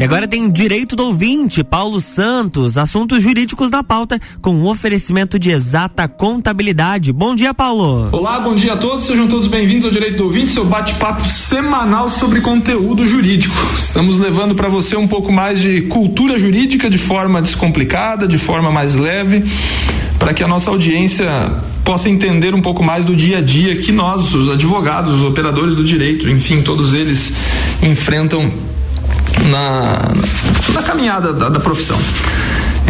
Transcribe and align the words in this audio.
E 0.00 0.02
agora 0.02 0.26
tem 0.26 0.50
direito 0.50 0.96
do 0.96 1.04
ouvinte, 1.04 1.62
Paulo 1.62 2.00
Santos, 2.00 2.78
assuntos 2.78 3.22
jurídicos 3.22 3.68
da 3.68 3.84
pauta, 3.84 4.18
com 4.40 4.50
um 4.54 4.66
oferecimento 4.66 5.38
de 5.38 5.50
exata 5.50 6.08
contabilidade. 6.08 7.12
Bom 7.12 7.34
dia, 7.34 7.52
Paulo. 7.52 8.08
Olá, 8.10 8.40
bom 8.40 8.54
dia 8.54 8.72
a 8.72 8.76
todos, 8.78 9.04
sejam 9.04 9.28
todos 9.28 9.46
bem-vindos 9.46 9.84
ao 9.84 9.92
Direito 9.92 10.16
do 10.16 10.24
Ouvinte, 10.24 10.52
seu 10.52 10.64
bate-papo 10.64 11.28
semanal 11.28 12.08
sobre 12.08 12.40
conteúdo 12.40 13.06
jurídico. 13.06 13.54
Estamos 13.76 14.18
levando 14.18 14.54
para 14.54 14.70
você 14.70 14.96
um 14.96 15.06
pouco 15.06 15.30
mais 15.30 15.60
de 15.60 15.82
cultura 15.82 16.38
jurídica 16.38 16.88
de 16.88 16.96
forma 16.96 17.42
descomplicada, 17.42 18.26
de 18.26 18.38
forma 18.38 18.70
mais 18.70 18.96
leve, 18.96 19.44
para 20.18 20.32
que 20.32 20.42
a 20.42 20.48
nossa 20.48 20.70
audiência 20.70 21.28
possa 21.84 22.08
entender 22.08 22.54
um 22.54 22.62
pouco 22.62 22.82
mais 22.82 23.04
do 23.04 23.14
dia 23.14 23.36
a 23.36 23.42
dia 23.42 23.76
que 23.76 23.92
nós, 23.92 24.32
os 24.32 24.48
advogados, 24.48 25.16
os 25.16 25.22
operadores 25.22 25.76
do 25.76 25.84
direito, 25.84 26.26
enfim, 26.26 26.62
todos 26.62 26.94
eles 26.94 27.34
enfrentam 27.82 28.50
na, 29.48 30.12
na 30.72 30.82
caminhada 30.82 31.32
da, 31.32 31.48
da 31.48 31.60
profissão. 31.60 31.98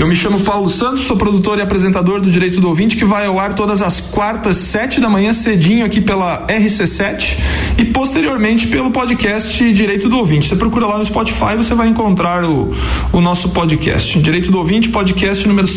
Eu 0.00 0.06
me 0.06 0.16
chamo 0.16 0.40
Paulo 0.40 0.66
Santos, 0.70 1.02
sou 1.02 1.14
produtor 1.14 1.58
e 1.58 1.60
apresentador 1.60 2.22
do 2.22 2.30
Direito 2.30 2.58
do 2.58 2.68
Ouvinte, 2.68 2.96
que 2.96 3.04
vai 3.04 3.26
ao 3.26 3.38
ar 3.38 3.52
todas 3.52 3.82
as 3.82 4.00
quartas, 4.00 4.56
sete 4.56 4.98
da 4.98 5.10
manhã, 5.10 5.30
cedinho 5.32 5.84
aqui 5.84 6.00
pela 6.00 6.46
RC7 6.46 7.36
e 7.76 7.84
posteriormente 7.84 8.66
pelo 8.68 8.90
podcast 8.90 9.72
Direito 9.74 10.08
do 10.08 10.16
Ouvinte. 10.16 10.48
Você 10.48 10.56
procura 10.56 10.86
lá 10.86 10.96
no 10.96 11.04
Spotify, 11.04 11.54
você 11.54 11.74
vai 11.74 11.88
encontrar 11.88 12.44
o, 12.44 12.74
o 13.12 13.20
nosso 13.20 13.50
podcast. 13.50 14.18
Direito 14.20 14.50
do 14.50 14.56
Ouvinte, 14.56 14.88
podcast 14.88 15.46
número 15.46 15.68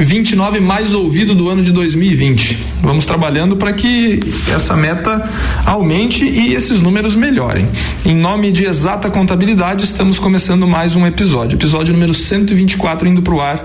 129, 0.00 0.60
mais 0.60 0.94
ouvido 0.94 1.34
do 1.34 1.50
ano 1.50 1.62
de 1.62 1.70
2020. 1.72 2.56
Vamos 2.80 3.04
trabalhando 3.04 3.54
para 3.54 3.70
que 3.74 4.18
essa 4.50 4.74
meta 4.74 5.28
aumente 5.66 6.24
e 6.24 6.54
esses 6.54 6.80
números 6.80 7.14
melhorem. 7.14 7.68
Em 8.06 8.16
nome 8.16 8.50
de 8.50 8.64
Exata 8.64 9.10
Contabilidade, 9.10 9.84
estamos 9.84 10.18
começando 10.18 10.66
mais 10.66 10.96
um 10.96 11.06
episódio, 11.06 11.56
episódio 11.56 11.92
número 11.92 12.14
124 12.14 13.06
indo 13.06 13.20
para 13.20 13.34
o 13.34 13.42
ar 13.42 13.62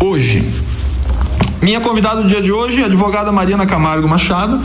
hoje. 0.00 0.42
Minha 1.60 1.82
convidada 1.82 2.22
do 2.22 2.28
dia 2.28 2.40
de 2.40 2.50
hoje, 2.50 2.82
a 2.82 2.86
advogada 2.86 3.30
Mariana 3.30 3.66
Camargo 3.66 4.08
Machado. 4.08 4.62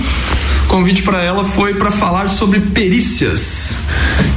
Convite 0.70 1.02
para 1.02 1.24
ela 1.24 1.44
foi 1.44 1.74
para 1.74 1.90
falar 1.90 2.30
sobre 2.30 2.60
perícias. 2.60 3.74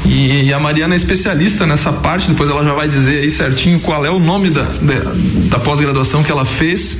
E 0.06 0.50
a 0.50 0.58
Mariana 0.58 0.94
é 0.94 0.96
especialista 0.96 1.66
nessa 1.66 1.92
parte, 1.92 2.30
depois 2.30 2.48
ela 2.48 2.64
já 2.64 2.72
vai 2.72 2.88
dizer 2.88 3.20
aí 3.20 3.30
certinho 3.30 3.78
qual 3.78 4.02
é 4.02 4.10
o 4.10 4.18
nome 4.18 4.48
da, 4.48 4.62
da, 4.62 5.12
da 5.50 5.58
pós-graduação 5.58 6.22
que 6.22 6.32
ela 6.32 6.46
fez, 6.46 6.96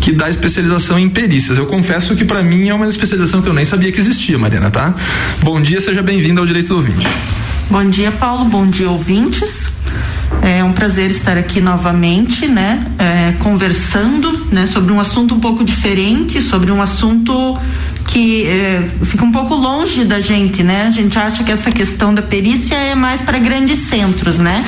que 0.00 0.10
dá 0.10 0.28
especialização 0.28 0.98
em 0.98 1.08
perícias. 1.08 1.56
Eu 1.56 1.66
confesso 1.66 2.16
que 2.16 2.24
para 2.24 2.42
mim 2.42 2.68
é 2.68 2.74
uma 2.74 2.88
especialização 2.88 3.40
que 3.40 3.48
eu 3.48 3.54
nem 3.54 3.64
sabia 3.64 3.92
que 3.92 4.00
existia, 4.00 4.36
Mariana, 4.36 4.72
tá? 4.72 4.92
Bom 5.40 5.60
dia, 5.60 5.80
seja 5.80 6.02
bem-vinda 6.02 6.40
ao 6.40 6.46
Direito 6.46 6.68
do 6.68 6.76
Ouvinte. 6.78 7.06
Bom 7.70 7.88
dia, 7.88 8.10
Paulo. 8.10 8.44
Bom 8.44 8.66
dia, 8.66 8.90
ouvintes. 8.90 9.70
É 10.42 10.64
um 10.64 10.72
prazer 10.72 11.12
estar 11.12 11.38
aqui 11.38 11.60
novamente, 11.60 12.48
né, 12.48 12.84
é, 12.98 13.32
conversando, 13.38 14.46
né, 14.50 14.66
sobre 14.66 14.92
um 14.92 14.98
assunto 14.98 15.34
um 15.34 15.40
pouco 15.40 15.64
diferente, 15.64 16.42
sobre 16.42 16.70
um 16.70 16.82
assunto 16.82 17.56
que 18.06 18.46
é, 18.46 18.88
fica 19.04 19.24
um 19.24 19.32
pouco 19.32 19.54
longe 19.54 20.04
da 20.04 20.20
gente, 20.20 20.62
né? 20.62 20.86
A 20.86 20.90
gente 20.90 21.18
acha 21.18 21.42
que 21.42 21.50
essa 21.50 21.70
questão 21.70 22.14
da 22.14 22.22
perícia 22.22 22.74
é 22.74 22.94
mais 22.94 23.20
para 23.20 23.38
grandes 23.38 23.78
centros, 23.80 24.38
né? 24.38 24.64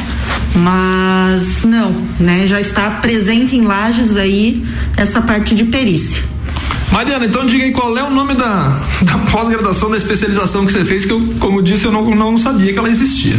Mas 0.55 1.63
não, 1.65 1.93
né? 2.19 2.47
Já 2.47 2.61
está 2.61 2.91
presente 2.91 3.57
em 3.57 3.63
Lages 3.63 4.17
aí 4.17 4.65
essa 4.97 5.21
parte 5.21 5.55
de 5.55 5.65
perícia. 5.65 6.23
Mariana, 6.91 7.27
então 7.27 7.45
diga 7.45 7.65
aí 7.65 7.73
qual 7.73 7.97
é 7.99 8.03
o 8.03 8.11
nome 8.11 8.35
da, 8.35 8.81
da 9.03 9.19
pós-graduação, 9.31 9.91
da 9.91 9.97
especialização 9.97 10.65
que 10.65 10.73
você 10.73 10.85
fez, 10.85 11.05
que 11.05 11.13
eu, 11.13 11.35
como 11.39 11.63
disse, 11.63 11.85
eu 11.85 11.93
não, 11.93 12.15
não 12.15 12.39
sabia 12.39 12.73
que 12.73 12.79
ela 12.79 12.89
existia. 12.89 13.35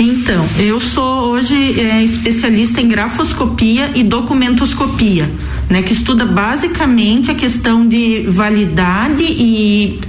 Então, 0.00 0.46
eu 0.58 0.78
sou 0.78 1.30
hoje 1.30 1.80
é, 1.80 2.04
especialista 2.04 2.80
em 2.80 2.88
grafoscopia 2.88 3.90
e 3.94 4.04
documentoscopia, 4.04 5.28
né, 5.68 5.82
que 5.82 5.92
estuda 5.92 6.24
basicamente 6.24 7.30
a 7.30 7.34
questão 7.34 7.86
de 7.86 8.24
validade 8.28 9.24
e 9.24 10.00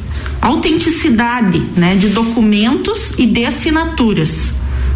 autenticidade, 0.42 1.60
né, 1.76 1.96
de 1.96 2.10
documentos 2.10 3.14
e 3.18 3.26
de 3.26 3.46
assinaturas. 3.46 4.54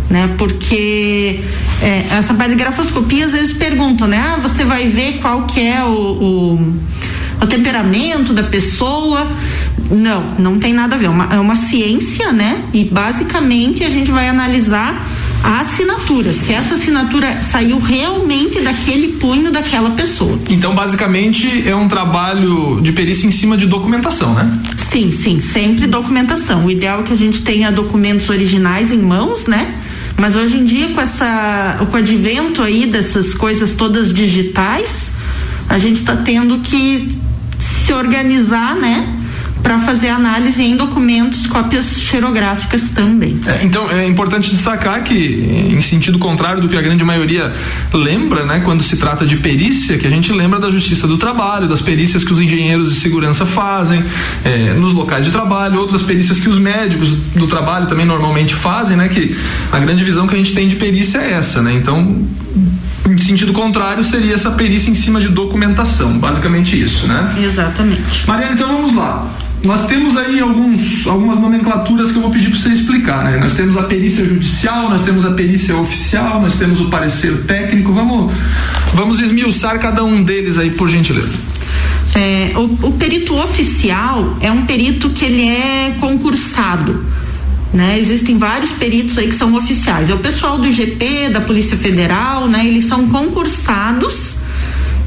Né, 0.09 0.29
porque 0.37 1.39
é, 1.81 2.05
essa 2.11 2.33
parte 2.33 2.51
de 2.51 2.55
grafoscopia 2.57 3.25
às 3.25 3.31
vezes 3.31 3.53
perguntam, 3.53 4.07
né? 4.07 4.17
Ah, 4.17 4.37
você 4.37 4.63
vai 4.63 4.87
ver 4.87 5.19
qual 5.19 5.47
que 5.47 5.59
é 5.59 5.83
o, 5.83 5.89
o, 5.89 6.73
o 7.41 7.47
temperamento 7.47 8.33
da 8.33 8.43
pessoa. 8.43 9.31
Não, 9.89 10.23
não 10.37 10.59
tem 10.59 10.73
nada 10.73 10.95
a 10.95 10.99
ver. 10.99 11.05
É 11.05 11.09
uma, 11.09 11.33
é 11.33 11.39
uma 11.39 11.55
ciência, 11.55 12.31
né? 12.31 12.63
E 12.73 12.83
basicamente 12.83 13.83
a 13.83 13.89
gente 13.89 14.11
vai 14.11 14.27
analisar 14.27 15.03
a 15.43 15.59
assinatura, 15.59 16.31
se 16.31 16.53
essa 16.53 16.75
assinatura 16.75 17.41
saiu 17.41 17.77
realmente 17.77 18.61
daquele 18.61 19.09
punho 19.19 19.51
daquela 19.51 19.89
pessoa. 19.91 20.39
Então, 20.49 20.73
basicamente, 20.73 21.67
é 21.67 21.75
um 21.75 21.89
trabalho 21.89 22.79
de 22.81 22.93
perícia 22.93 23.27
em 23.27 23.31
cima 23.31 23.57
de 23.57 23.65
documentação, 23.65 24.33
né? 24.33 24.59
Sim, 24.77 25.11
sim, 25.11 25.41
sempre 25.41 25.85
documentação. 25.85 26.65
O 26.65 26.71
ideal 26.71 27.01
é 27.01 27.03
que 27.03 27.11
a 27.11 27.17
gente 27.17 27.41
tenha 27.41 27.71
documentos 27.73 28.29
originais 28.29 28.91
em 28.93 28.99
mãos, 28.99 29.45
né? 29.45 29.75
Mas 30.15 30.37
hoje 30.37 30.57
em 30.57 30.63
dia, 30.63 30.89
com 30.89 31.01
essa, 31.01 31.77
com 31.91 31.97
o 31.97 31.99
advento 31.99 32.61
aí 32.61 32.85
dessas 32.85 33.33
coisas 33.33 33.75
todas 33.75 34.13
digitais, 34.13 35.11
a 35.67 35.77
gente 35.77 35.99
está 35.99 36.15
tendo 36.15 36.59
que 36.59 37.19
se 37.85 37.91
organizar, 37.91 38.75
né? 38.75 39.22
Para 39.63 39.79
fazer 39.79 40.09
análise 40.09 40.61
em 40.61 40.75
documentos, 40.75 41.47
cópias 41.47 41.97
xerográficas 42.01 42.89
também. 42.89 43.39
É, 43.47 43.63
então 43.63 43.89
é 43.89 44.05
importante 44.05 44.51
destacar 44.51 45.03
que, 45.03 45.15
em 45.15 45.79
sentido 45.79 46.19
contrário 46.19 46.61
do 46.61 46.67
que 46.67 46.75
a 46.75 46.81
grande 46.81 47.03
maioria 47.03 47.51
lembra, 47.93 48.45
né, 48.45 48.61
quando 48.63 48.83
se 48.83 48.97
trata 48.97 49.25
de 49.25 49.37
perícia, 49.37 49.97
que 49.97 50.05
a 50.05 50.09
gente 50.09 50.33
lembra 50.33 50.59
da 50.59 50.69
Justiça 50.69 51.07
do 51.07 51.17
Trabalho, 51.17 51.67
das 51.67 51.81
perícias 51.81 52.25
que 52.25 52.33
os 52.33 52.41
engenheiros 52.41 52.93
de 52.93 52.99
segurança 52.99 53.45
fazem 53.45 54.03
é, 54.43 54.73
nos 54.73 54.91
locais 54.91 55.23
de 55.23 55.31
trabalho, 55.31 55.79
outras 55.79 56.01
perícias 56.01 56.39
que 56.39 56.49
os 56.49 56.59
médicos 56.59 57.11
do 57.33 57.47
trabalho 57.47 57.87
também 57.87 58.05
normalmente 58.05 58.53
fazem, 58.53 58.97
né, 58.97 59.07
que 59.07 59.35
a 59.71 59.79
grande 59.79 60.03
visão 60.03 60.27
que 60.27 60.35
a 60.35 60.37
gente 60.37 60.53
tem 60.53 60.67
de 60.67 60.75
perícia 60.75 61.19
é 61.19 61.33
essa, 61.33 61.61
né? 61.61 61.73
Então 61.73 62.27
em 63.09 63.17
sentido 63.17 63.53
contrário, 63.53 64.03
seria 64.03 64.33
essa 64.33 64.51
perícia 64.51 64.89
em 64.89 64.93
cima 64.93 65.19
de 65.19 65.27
documentação, 65.27 66.17
basicamente 66.17 66.81
isso, 66.81 67.05
né? 67.05 67.35
Exatamente. 67.43 68.27
Mariana, 68.27 68.53
então 68.53 68.67
vamos 68.67 68.95
lá. 68.95 69.29
Nós 69.63 69.87
temos 69.87 70.17
aí 70.17 70.41
alguns, 70.41 71.07
algumas 71.07 71.39
nomenclaturas 71.39 72.11
que 72.11 72.17
eu 72.17 72.21
vou 72.21 72.31
pedir 72.31 72.49
para 72.49 72.59
você 72.59 72.69
explicar, 72.69 73.23
né? 73.23 73.37
Nós 73.37 73.53
temos 73.53 73.77
a 73.77 73.83
perícia 73.83 74.25
judicial, 74.25 74.89
nós 74.89 75.03
temos 75.03 75.23
a 75.23 75.31
perícia 75.31 75.77
oficial, 75.77 76.41
nós 76.41 76.55
temos 76.55 76.81
o 76.81 76.89
parecer 76.89 77.43
técnico. 77.43 77.93
Vamos, 77.93 78.33
vamos 78.93 79.21
esmiuçar 79.21 79.79
cada 79.79 80.03
um 80.03 80.21
deles 80.21 80.57
aí, 80.57 80.71
por 80.71 80.89
gentileza. 80.89 81.37
É, 82.13 82.51
o, 82.57 82.87
o 82.87 82.91
perito 82.91 83.35
oficial 83.37 84.35
é 84.41 84.51
um 84.51 84.65
perito 84.65 85.09
que 85.11 85.23
ele 85.23 85.47
é 85.47 85.95
concursado. 85.97 87.05
Né? 87.73 87.97
Existem 87.97 88.37
vários 88.37 88.71
peritos 88.71 89.17
aí 89.17 89.27
que 89.27 89.35
são 89.35 89.55
oficiais. 89.55 90.09
É 90.09 90.13
o 90.13 90.19
pessoal 90.19 90.57
do 90.57 90.67
IGP, 90.67 91.29
da 91.29 91.39
Polícia 91.39 91.77
Federal, 91.77 92.49
né? 92.49 92.67
Eles 92.67 92.83
são 92.83 93.07
concursados 93.07 94.32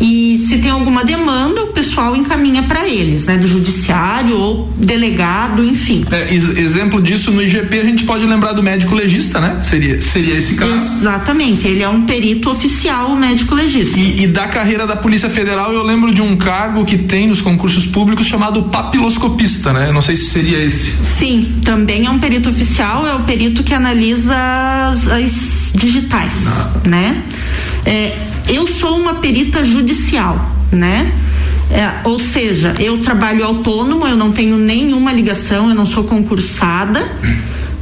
e 0.00 0.38
se 0.46 0.58
tem 0.58 0.70
alguma 0.70 1.04
demanda, 1.04 1.62
o 1.62 1.68
pessoal 1.68 2.14
encaminha 2.14 2.62
para 2.62 2.86
eles, 2.86 3.26
né? 3.26 3.36
Do 3.36 3.48
judiciário 3.48 4.36
ou 4.36 4.70
delegado, 4.76 5.64
enfim. 5.64 6.04
É, 6.10 6.34
exemplo 6.34 7.00
disso 7.00 7.30
no 7.32 7.42
IGP 7.42 7.80
a 7.80 7.84
gente 7.84 8.04
pode 8.04 8.24
lembrar 8.26 8.52
do 8.52 8.62
médico 8.62 8.94
legista, 8.94 9.40
né? 9.40 9.60
Seria, 9.62 10.00
seria 10.00 10.36
esse 10.36 10.54
caso. 10.56 10.74
Exatamente, 10.74 11.66
ele 11.66 11.82
é 11.82 11.88
um 11.88 12.02
perito 12.02 12.50
oficial, 12.50 13.12
o 13.12 13.16
médico 13.16 13.54
legista. 13.54 13.98
E, 13.98 14.24
e 14.24 14.26
da 14.26 14.46
carreira 14.48 14.86
da 14.86 14.96
Polícia 14.96 15.30
Federal 15.30 15.72
eu 15.72 15.82
lembro 15.82 16.12
de 16.12 16.20
um 16.20 16.36
cargo 16.36 16.84
que 16.84 16.98
tem 16.98 17.26
nos 17.26 17.40
concursos 17.40 17.86
públicos 17.86 18.26
chamado 18.26 18.64
papiloscopista, 18.64 19.72
né? 19.72 19.90
Não 19.92 20.02
sei 20.02 20.16
se 20.16 20.26
seria 20.26 20.62
esse. 20.62 20.92
Sim, 21.18 21.60
também 21.64 22.06
é 22.06 22.10
um 22.10 22.18
perito 22.18 22.50
oficial, 22.50 23.06
é 23.06 23.14
o 23.14 23.20
perito 23.20 23.62
que 23.62 23.72
analisa 23.72 24.34
as, 24.90 25.08
as 25.08 25.56
digitais, 25.74 26.34
ah. 26.46 26.70
né? 26.84 27.22
É, 27.84 28.16
eu 28.48 28.66
sou 28.66 28.96
uma 28.96 29.14
perita 29.14 29.64
judicial, 29.64 30.50
né? 30.70 31.12
É, 31.70 32.08
ou 32.08 32.18
seja, 32.18 32.74
eu 32.78 32.98
trabalho 32.98 33.44
autônomo, 33.44 34.06
eu 34.06 34.16
não 34.16 34.30
tenho 34.30 34.56
nenhuma 34.56 35.12
ligação, 35.12 35.68
eu 35.68 35.74
não 35.74 35.84
sou 35.84 36.04
concursada, 36.04 37.04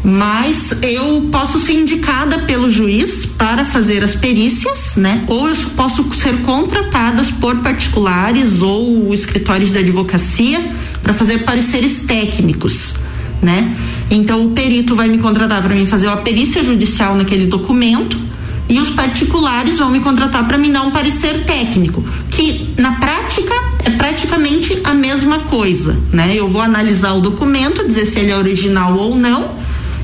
mas 0.03 0.73
eu 0.83 1.29
posso 1.31 1.59
ser 1.59 1.75
indicada 1.75 2.41
pelo 2.41 2.71
juiz 2.71 3.27
para 3.27 3.65
fazer 3.65 4.03
as 4.03 4.15
perícias, 4.15 4.97
né? 4.97 5.25
Ou 5.27 5.49
eu 5.49 5.57
posso 5.77 6.03
ser 6.15 6.41
contratadas 6.43 7.31
por 7.31 7.57
particulares 7.57 8.63
ou 8.63 9.13
escritórios 9.13 9.73
de 9.73 9.79
advocacia 9.79 10.63
para 11.03 11.13
fazer 11.13 11.45
pareceres 11.45 12.01
técnicos, 12.01 12.95
né? 13.43 13.75
Então 14.11 14.47
o 14.47 14.51
perito 14.51 14.95
vai 14.97 15.09
me 15.09 15.19
contratar 15.19 15.63
para 15.63 15.75
mim 15.75 15.85
fazer 15.85 16.09
a 16.09 16.17
perícia 16.17 16.65
judicial 16.65 17.15
naquele 17.17 17.47
documento 17.47 18.34
e 18.69 18.79
os 18.81 18.91
particulares 18.91 19.79
vão 19.79 19.91
me 19.91 20.01
contratar 20.01 20.47
para 20.47 20.57
me 20.57 20.71
dar 20.71 20.83
um 20.83 20.91
parecer 20.91 21.45
técnico, 21.45 22.03
que 22.31 22.75
na 22.79 22.93
prática 22.93 23.55
é 23.85 23.91
praticamente 23.91 24.81
a 24.85 24.95
mesma 24.95 25.41
coisa, 25.41 25.99
né? 26.13 26.33
Eu 26.35 26.49
vou 26.49 26.63
analisar 26.63 27.13
o 27.13 27.21
documento, 27.21 27.87
dizer 27.87 28.07
se 28.07 28.19
ele 28.19 28.31
é 28.31 28.37
original 28.37 28.97
ou 28.97 29.17
não, 29.17 29.51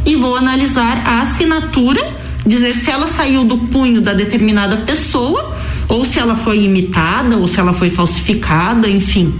e 0.05 0.17
vou 0.17 0.37
analisar 0.37 1.03
a 1.07 1.23
assinatura 1.23 2.21
dizer 2.47 2.75
se 2.75 2.91
ela 2.91 3.07
saiu 3.07 3.45
do 3.45 3.57
punho 3.57 4.01
da 4.01 4.13
determinada 4.13 4.79
pessoa 4.79 5.57
ou 5.89 6.05
se 6.05 6.19
ela 6.19 6.37
foi 6.37 6.65
imitada 6.65 7.37
ou 7.37 7.47
se 7.47 7.61
ela 7.61 7.73
foi 7.73 7.91
falsificada, 7.91 8.89
enfim. 8.89 9.35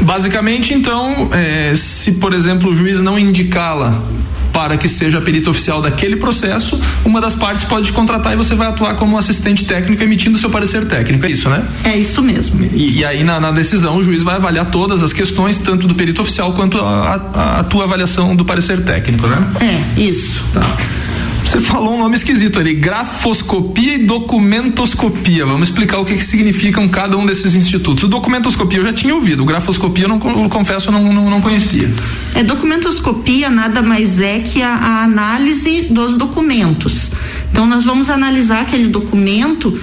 Basicamente, 0.00 0.74
então, 0.74 1.30
é, 1.32 1.74
se 1.76 2.12
por 2.12 2.34
exemplo 2.34 2.70
o 2.70 2.74
juiz 2.74 3.00
não 3.00 3.18
indicá-la 3.18 4.02
para 4.62 4.76
que 4.76 4.86
seja 4.86 5.18
a 5.18 5.20
perita 5.20 5.50
oficial 5.50 5.82
daquele 5.82 6.14
processo, 6.14 6.80
uma 7.04 7.20
das 7.20 7.34
partes 7.34 7.64
pode 7.64 7.86
te 7.86 7.92
contratar 7.92 8.32
e 8.32 8.36
você 8.36 8.54
vai 8.54 8.68
atuar 8.68 8.94
como 8.94 9.18
assistente 9.18 9.64
técnico 9.64 10.04
emitindo 10.04 10.38
seu 10.38 10.48
parecer 10.48 10.86
técnico. 10.86 11.26
É 11.26 11.30
isso, 11.30 11.50
né? 11.50 11.64
É 11.82 11.96
isso 11.96 12.22
mesmo. 12.22 12.64
E, 12.72 13.00
e 13.00 13.04
aí, 13.04 13.24
na, 13.24 13.40
na, 13.40 13.50
decisão, 13.50 13.96
o 13.96 14.04
juiz 14.04 14.22
vai 14.22 14.36
avaliar 14.36 14.66
todas 14.66 15.02
as 15.02 15.12
questões, 15.12 15.58
tanto 15.58 15.88
do 15.88 15.96
perito 15.96 16.22
oficial 16.22 16.52
quanto 16.52 16.78
a, 16.78 17.20
a, 17.34 17.60
a 17.60 17.64
tua 17.64 17.84
avaliação 17.84 18.36
do 18.36 18.44
parecer 18.44 18.84
técnico, 18.84 19.26
né? 19.26 19.44
É, 19.60 20.00
isso. 20.00 20.44
Tá. 20.54 20.76
Você 21.52 21.60
falou 21.60 21.96
um 21.96 21.98
nome 21.98 22.16
esquisito 22.16 22.58
ali, 22.58 22.72
grafoscopia 22.72 23.96
e 23.96 23.98
documentoscopia. 23.98 25.44
Vamos 25.44 25.68
explicar 25.68 25.98
o 25.98 26.04
que, 26.06 26.14
que 26.14 26.24
significam 26.24 26.88
cada 26.88 27.14
um 27.18 27.26
desses 27.26 27.54
institutos. 27.54 28.04
O 28.04 28.08
documentoscopia 28.08 28.78
eu 28.78 28.84
já 28.84 28.92
tinha 28.94 29.14
ouvido, 29.14 29.44
grafoscopia 29.44 30.06
eu, 30.06 30.08
não, 30.08 30.44
eu 30.44 30.48
confesso 30.48 30.90
não, 30.90 31.12
não, 31.12 31.28
não, 31.28 31.42
conhecia. 31.42 31.92
É, 32.34 32.42
documentoscopia 32.42 33.50
nada 33.50 33.82
mais 33.82 34.18
é 34.18 34.38
que 34.38 34.62
a, 34.62 34.70
a 34.70 35.04
análise 35.04 35.88
dos 35.90 36.16
documentos. 36.16 37.12
Então 37.50 37.66
nós 37.66 37.84
vamos 37.84 38.08
analisar 38.08 38.62
aquele 38.62 38.88
documento 38.88 39.78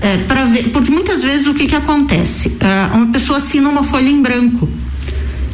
é, 0.00 0.16
para 0.16 0.46
ver, 0.46 0.70
porque 0.70 0.90
muitas 0.90 1.22
vezes 1.22 1.46
o 1.46 1.54
que, 1.54 1.68
que 1.68 1.76
acontece? 1.76 2.56
É, 2.58 2.92
uma 2.92 3.12
pessoa 3.12 3.36
assina 3.36 3.68
uma 3.68 3.84
folha 3.84 4.08
em 4.08 4.20
branco. 4.20 4.68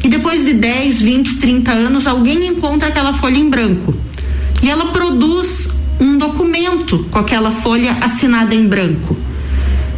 E 0.03 0.09
depois 0.09 0.43
de 0.43 0.53
10, 0.53 1.01
20, 1.03 1.35
30 1.35 1.71
anos, 1.71 2.07
alguém 2.07 2.47
encontra 2.47 2.87
aquela 2.87 3.13
folha 3.13 3.37
em 3.37 3.47
branco 3.47 3.93
e 4.61 4.69
ela 4.69 4.87
produz 4.87 5.69
um 5.99 6.17
documento 6.17 7.05
com 7.11 7.19
aquela 7.19 7.51
folha 7.51 7.97
assinada 8.01 8.55
em 8.55 8.67
branco. 8.67 9.15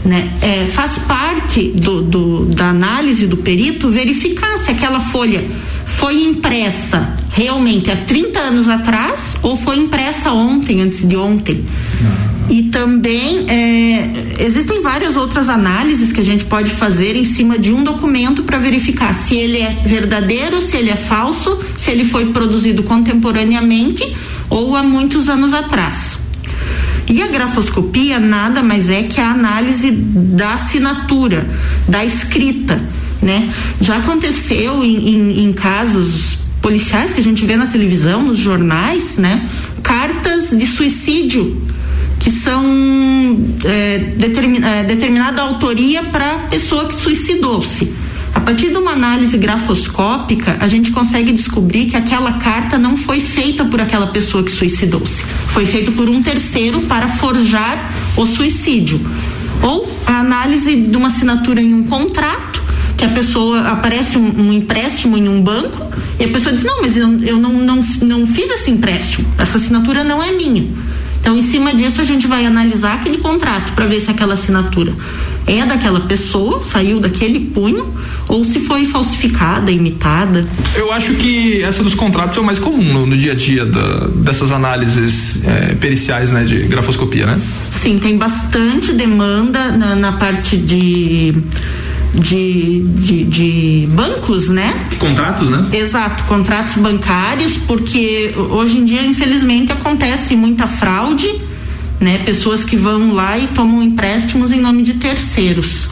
Né? 0.03 0.29
É, 0.41 0.65
faz 0.65 0.97
parte 0.99 1.69
do, 1.69 2.01
do, 2.01 2.45
da 2.45 2.69
análise 2.69 3.25
do 3.25 3.37
perito 3.37 3.89
verificar 3.89 4.57
se 4.57 4.69
aquela 4.69 4.99
folha 4.99 5.45
foi 5.85 6.23
impressa 6.23 7.17
realmente 7.29 7.89
há 7.89 7.95
30 7.95 8.39
anos 8.39 8.67
atrás 8.67 9.37
ou 9.41 9.55
foi 9.55 9.77
impressa 9.77 10.31
ontem, 10.31 10.81
antes 10.81 11.07
de 11.07 11.15
ontem. 11.15 11.63
E 12.49 12.63
também 12.63 13.49
é, 13.49 14.43
existem 14.45 14.81
várias 14.81 15.15
outras 15.15 15.49
análises 15.49 16.11
que 16.11 16.19
a 16.19 16.23
gente 16.23 16.43
pode 16.45 16.71
fazer 16.71 17.15
em 17.15 17.23
cima 17.23 17.57
de 17.57 17.71
um 17.71 17.83
documento 17.83 18.43
para 18.43 18.59
verificar 18.59 19.13
se 19.13 19.35
ele 19.35 19.59
é 19.59 19.81
verdadeiro, 19.85 20.59
se 20.59 20.75
ele 20.75 20.89
é 20.89 20.95
falso, 20.95 21.57
se 21.77 21.89
ele 21.89 22.03
foi 22.03 22.27
produzido 22.27 22.83
contemporaneamente 22.83 24.13
ou 24.53 24.75
há 24.75 24.83
muitos 24.83 25.29
anos 25.29 25.53
atrás. 25.53 26.17
E 27.07 27.21
a 27.21 27.27
grafoscopia 27.27 28.19
nada 28.19 28.61
mais 28.61 28.87
é 28.87 29.03
que 29.03 29.19
a 29.19 29.31
análise 29.31 29.91
da 29.91 30.53
assinatura, 30.53 31.45
da 31.87 32.05
escrita, 32.05 32.81
né? 33.21 33.51
Já 33.81 33.97
aconteceu 33.97 34.83
em, 34.83 35.09
em, 35.09 35.43
em 35.43 35.53
casos 35.53 36.37
policiais 36.61 37.13
que 37.13 37.19
a 37.19 37.23
gente 37.23 37.45
vê 37.45 37.57
na 37.57 37.67
televisão, 37.67 38.21
nos 38.21 38.37
jornais, 38.37 39.17
né? 39.17 39.47
Cartas 39.81 40.51
de 40.51 40.65
suicídio 40.65 41.61
que 42.19 42.31
são 42.31 42.63
é, 43.65 43.97
determin, 43.97 44.63
é, 44.63 44.83
determinada 44.83 45.41
autoria 45.41 46.03
para 46.03 46.35
a 46.35 46.39
pessoa 46.47 46.85
que 46.85 46.95
suicidou-se. 46.95 47.91
Partir 48.45 48.71
de 48.71 48.77
uma 48.77 48.91
análise 48.91 49.37
grafoscópica, 49.37 50.57
a 50.59 50.67
gente 50.67 50.91
consegue 50.91 51.31
descobrir 51.31 51.85
que 51.85 51.95
aquela 51.95 52.33
carta 52.33 52.77
não 52.77 52.97
foi 52.97 53.21
feita 53.21 53.63
por 53.63 53.79
aquela 53.79 54.07
pessoa 54.07 54.43
que 54.43 54.51
suicidou-se. 54.51 55.23
Foi 55.47 55.65
feita 55.65 55.91
por 55.91 56.09
um 56.09 56.21
terceiro 56.21 56.81
para 56.81 57.07
forjar 57.07 57.91
o 58.17 58.25
suicídio. 58.25 58.99
Ou 59.61 59.89
a 60.05 60.19
análise 60.19 60.75
de 60.75 60.97
uma 60.97 61.07
assinatura 61.07 61.61
em 61.61 61.73
um 61.73 61.83
contrato, 61.83 62.61
que 62.97 63.05
a 63.05 63.09
pessoa 63.09 63.61
aparece 63.61 64.17
um, 64.17 64.47
um 64.47 64.51
empréstimo 64.51 65.17
em 65.17 65.29
um 65.29 65.41
banco 65.41 65.81
e 66.19 66.25
a 66.25 66.27
pessoa 66.27 66.53
diz: 66.53 66.65
Não, 66.65 66.81
mas 66.81 66.97
eu, 66.97 67.17
eu 67.23 67.37
não, 67.37 67.53
não, 67.53 67.85
não 68.01 68.27
fiz 68.27 68.51
esse 68.51 68.69
empréstimo, 68.69 69.25
essa 69.37 69.57
assinatura 69.57 70.03
não 70.03 70.21
é 70.21 70.31
minha. 70.33 70.67
Então, 71.19 71.37
em 71.37 71.41
cima 71.41 71.73
disso, 71.73 72.01
a 72.01 72.03
gente 72.03 72.27
vai 72.27 72.45
analisar 72.45 72.95
aquele 72.95 73.19
contrato 73.19 73.71
para 73.71 73.85
ver 73.85 74.01
se 74.01 74.11
aquela 74.11 74.33
assinatura 74.33 74.93
é 75.45 75.65
daquela 75.65 75.99
pessoa, 76.01 76.61
saiu 76.61 76.99
daquele 76.99 77.39
punho, 77.39 77.93
ou 78.27 78.43
se 78.43 78.59
foi 78.59 78.85
falsificada, 78.85 79.71
imitada. 79.71 80.45
Eu 80.75 80.91
acho 80.91 81.13
que 81.13 81.61
essa 81.61 81.83
dos 81.83 81.93
contratos 81.93 82.37
é 82.37 82.39
o 82.39 82.43
mais 82.43 82.59
comum 82.59 82.93
no, 82.93 83.05
no 83.05 83.17
dia 83.17 83.33
a 83.33 83.35
dia 83.35 83.65
da, 83.65 84.07
dessas 84.07 84.51
análises 84.51 85.43
é, 85.45 85.75
periciais, 85.75 86.31
né, 86.31 86.43
de 86.43 86.63
grafoscopia, 86.63 87.25
né? 87.25 87.39
Sim, 87.71 87.99
tem 87.99 88.17
bastante 88.17 88.93
demanda 88.93 89.71
na, 89.71 89.95
na 89.95 90.11
parte 90.13 90.57
de 90.57 91.35
de, 92.13 92.83
de, 92.83 93.23
de, 93.23 93.87
bancos, 93.91 94.47
né? 94.47 94.87
Contratos, 94.99 95.49
né? 95.49 95.65
Exato, 95.73 96.23
contratos 96.25 96.75
bancários, 96.75 97.53
porque 97.65 98.33
hoje 98.51 98.77
em 98.77 98.85
dia, 98.85 99.03
infelizmente, 99.03 99.71
acontece 99.71 100.35
muita 100.35 100.67
fraude, 100.67 101.27
né? 102.03 102.19
Pessoas 102.19 102.63
que 102.63 102.75
vão 102.75 103.13
lá 103.13 103.37
e 103.37 103.47
tomam 103.47 103.81
empréstimos 103.81 104.51
em 104.51 104.59
nome 104.59 104.83
de 104.83 104.95
terceiros. 104.95 105.89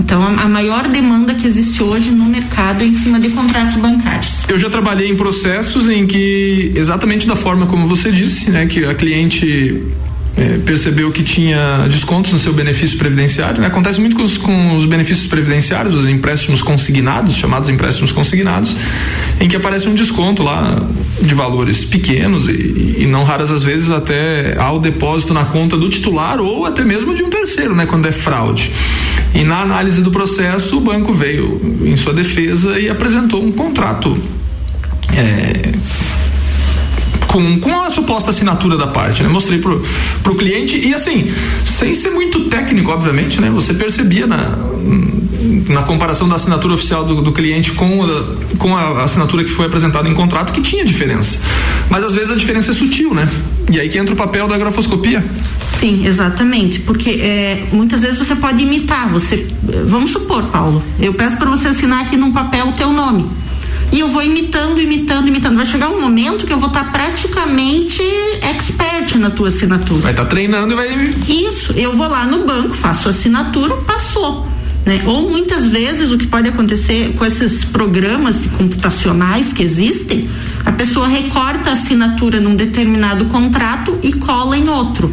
Então, 0.00 0.22
a, 0.22 0.48
maior 0.48 0.88
demanda 0.88 1.34
que 1.34 1.46
existe 1.46 1.82
hoje 1.82 2.10
no 2.10 2.24
mercado 2.24 2.82
é 2.82 2.86
em 2.86 2.92
cima 2.92 3.20
de 3.20 3.28
contratos 3.28 3.76
bancários. 3.76 4.32
Eu 4.48 4.58
já 4.58 4.68
trabalhei 4.68 5.08
em 5.08 5.16
processos 5.16 5.88
em 5.88 6.06
que, 6.06 6.72
exatamente 6.74 7.26
da 7.26 7.36
forma 7.36 7.66
como 7.66 7.86
você 7.86 8.10
disse, 8.10 8.50
né, 8.50 8.66
que 8.66 8.84
a 8.84 8.94
cliente 8.94 9.82
é, 10.36 10.58
percebeu 10.58 11.12
que 11.12 11.22
tinha 11.22 11.86
descontos 11.88 12.32
no 12.32 12.38
seu 12.38 12.52
benefício 12.52 12.98
previdenciário. 12.98 13.60
Né? 13.60 13.68
Acontece 13.68 14.00
muito 14.00 14.16
com 14.16 14.22
os, 14.22 14.36
com 14.36 14.76
os, 14.76 14.86
benefícios 14.86 15.26
previdenciários, 15.26 15.94
os 15.94 16.08
empréstimos 16.08 16.60
consignados, 16.60 17.36
chamados 17.36 17.68
empréstimos 17.68 18.10
consignados, 18.10 18.76
em 19.40 19.48
que 19.48 19.56
aparece 19.56 19.88
um 19.88 19.94
desconto 19.94 20.42
lá 20.42 20.82
de 21.22 21.34
valores 21.34 21.84
pequenos 21.84 22.48
e, 22.48 22.96
e 22.98 23.06
não 23.06 23.24
raras 23.24 23.52
as 23.52 23.62
vezes 23.62 23.90
até 23.90 24.56
ao 24.58 24.80
depósito 24.80 25.32
na 25.32 25.44
conta 25.44 25.76
do 25.76 25.88
titular 25.88 26.40
ou 26.40 26.66
até 26.66 26.82
mesmo 26.82 27.14
de 27.14 27.22
um 27.22 27.30
terceiro, 27.30 27.74
né? 27.74 27.86
Quando 27.86 28.06
é 28.06 28.12
fraude. 28.12 28.72
E 29.34 29.44
na 29.44 29.60
análise 29.60 30.02
do 30.02 30.10
processo, 30.10 30.78
o 30.78 30.80
banco 30.80 31.12
veio 31.12 31.60
em 31.84 31.96
sua 31.96 32.12
defesa 32.12 32.78
e 32.78 32.88
apresentou 32.88 33.44
um 33.44 33.52
contrato. 33.52 34.16
É, 35.12 35.72
com, 37.34 37.58
com 37.58 37.80
a 37.82 37.90
suposta 37.90 38.30
assinatura 38.30 38.76
da 38.76 38.86
parte, 38.86 39.24
né? 39.24 39.28
Mostrei 39.28 39.58
pro, 39.58 39.82
pro 40.22 40.36
cliente 40.36 40.78
e 40.78 40.94
assim, 40.94 41.32
sem 41.66 41.92
ser 41.92 42.10
muito 42.10 42.44
técnico, 42.44 42.92
obviamente, 42.92 43.40
né? 43.40 43.50
Você 43.50 43.74
percebia 43.74 44.24
na, 44.24 44.56
na 45.68 45.82
comparação 45.82 46.28
da 46.28 46.36
assinatura 46.36 46.74
oficial 46.74 47.04
do, 47.04 47.20
do 47.20 47.32
cliente 47.32 47.72
com, 47.72 48.04
a, 48.04 48.56
com 48.56 48.76
a 48.76 49.02
assinatura 49.02 49.42
que 49.42 49.50
foi 49.50 49.66
apresentada 49.66 50.08
em 50.08 50.14
contrato 50.14 50.52
que 50.52 50.60
tinha 50.60 50.84
diferença. 50.84 51.40
Mas 51.90 52.04
às 52.04 52.14
vezes 52.14 52.30
a 52.30 52.36
diferença 52.36 52.70
é 52.70 52.74
sutil, 52.74 53.12
né? 53.12 53.28
E 53.68 53.80
aí 53.80 53.88
que 53.88 53.98
entra 53.98 54.14
o 54.14 54.16
papel 54.16 54.46
da 54.46 54.56
grafoscopia. 54.56 55.24
Sim, 55.64 56.06
exatamente, 56.06 56.78
porque 56.80 57.10
é, 57.10 57.66
muitas 57.72 58.02
vezes 58.02 58.16
você 58.16 58.36
pode 58.36 58.62
imitar. 58.62 59.10
Você, 59.10 59.48
vamos 59.86 60.12
supor, 60.12 60.44
Paulo, 60.44 60.80
eu 61.00 61.12
peço 61.14 61.36
para 61.36 61.50
você 61.50 61.66
assinar 61.66 62.02
aqui 62.02 62.16
num 62.16 62.30
papel 62.30 62.68
o 62.68 62.72
teu 62.72 62.92
nome 62.92 63.28
e 63.92 64.00
eu 64.00 64.08
vou 64.08 64.22
imitando, 64.22 64.80
imitando, 64.80 65.28
imitando. 65.28 65.56
Vai 65.56 65.66
chegar 65.66 65.90
um 65.90 66.00
momento 66.00 66.46
que 66.46 66.52
eu 66.52 66.58
vou 66.58 66.68
estar 66.68 66.84
tá 66.84 66.90
praticamente 66.90 68.02
expert 68.42 69.16
na 69.16 69.30
tua 69.30 69.48
assinatura. 69.48 70.00
Vai 70.00 70.12
estar 70.12 70.24
tá 70.24 70.28
treinando 70.28 70.72
e 70.72 70.76
vai. 70.76 71.14
Isso, 71.28 71.72
eu 71.72 71.96
vou 71.96 72.08
lá 72.08 72.26
no 72.26 72.44
banco, 72.44 72.74
faço 72.74 73.08
assinatura, 73.08 73.76
passou. 73.78 74.46
Né? 74.84 75.02
Ou 75.06 75.30
muitas 75.30 75.66
vezes 75.66 76.10
o 76.10 76.18
que 76.18 76.26
pode 76.26 76.48
acontecer 76.48 77.14
com 77.16 77.24
esses 77.24 77.64
programas 77.64 78.46
computacionais 78.56 79.52
que 79.52 79.62
existem, 79.62 80.28
a 80.64 80.72
pessoa 80.72 81.08
recorta 81.08 81.70
a 81.70 81.72
assinatura 81.72 82.40
num 82.40 82.54
determinado 82.54 83.24
contrato 83.26 83.98
e 84.02 84.12
cola 84.12 84.56
em 84.56 84.68
outro. 84.68 85.12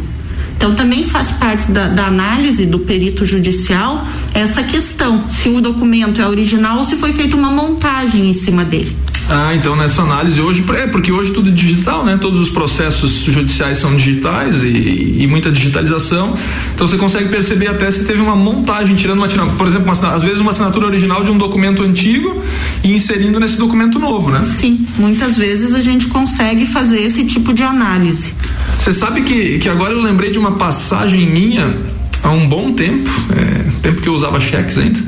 Então 0.62 0.76
também 0.76 1.02
faz 1.02 1.32
parte 1.32 1.72
da, 1.72 1.88
da, 1.88 2.06
análise 2.06 2.64
do 2.66 2.78
perito 2.78 3.26
judicial 3.26 4.06
essa 4.32 4.62
questão, 4.62 5.28
se 5.28 5.48
o 5.48 5.60
documento 5.60 6.22
é 6.22 6.28
original 6.28 6.78
ou 6.78 6.84
se 6.84 6.94
foi 6.94 7.12
feita 7.12 7.36
uma 7.36 7.50
montagem 7.50 8.30
em 8.30 8.32
cima 8.32 8.64
dele. 8.64 8.96
Ah, 9.28 9.52
então 9.56 9.74
nessa 9.74 10.02
análise 10.02 10.40
hoje, 10.40 10.64
é 10.76 10.86
porque 10.86 11.10
hoje 11.10 11.32
tudo 11.32 11.48
é 11.48 11.52
digital, 11.52 12.04
né? 12.04 12.16
Todos 12.16 12.38
os 12.38 12.48
processos 12.48 13.10
judiciais 13.10 13.78
são 13.78 13.96
digitais 13.96 14.62
e, 14.62 15.22
e 15.22 15.26
muita 15.26 15.50
digitalização. 15.50 16.36
Então 16.74 16.86
você 16.86 16.96
consegue 16.96 17.28
perceber 17.28 17.66
até 17.66 17.90
se 17.90 18.04
teve 18.04 18.20
uma 18.20 18.36
montagem, 18.36 18.94
tirando 18.94 19.18
uma, 19.18 19.28
por 19.28 19.66
exemplo, 19.66 19.92
uma, 19.92 20.14
às 20.14 20.22
vezes 20.22 20.38
uma 20.38 20.52
assinatura 20.52 20.86
original 20.86 21.24
de 21.24 21.30
um 21.32 21.38
documento 21.38 21.82
antigo 21.82 22.40
e 22.84 22.92
inserindo 22.92 23.40
nesse 23.40 23.56
documento 23.56 23.98
novo, 23.98 24.30
né? 24.30 24.44
Sim, 24.44 24.86
muitas 24.96 25.36
vezes 25.36 25.74
a 25.74 25.80
gente 25.80 26.06
consegue 26.06 26.66
fazer 26.66 27.00
esse 27.00 27.24
tipo 27.24 27.52
de 27.52 27.64
análise. 27.64 28.32
Você 28.82 28.92
sabe 28.92 29.22
que, 29.22 29.60
que 29.60 29.68
agora 29.68 29.92
eu 29.92 30.02
lembrei 30.02 30.32
de 30.32 30.40
uma 30.40 30.56
passagem 30.56 31.24
minha 31.24 31.72
há 32.20 32.30
um 32.30 32.48
bom 32.48 32.72
tempo, 32.72 33.08
é, 33.30 33.70
tempo 33.80 34.02
que 34.02 34.08
eu 34.08 34.12
usava 34.12 34.40
cheques 34.40 34.76
ainda, 34.76 34.98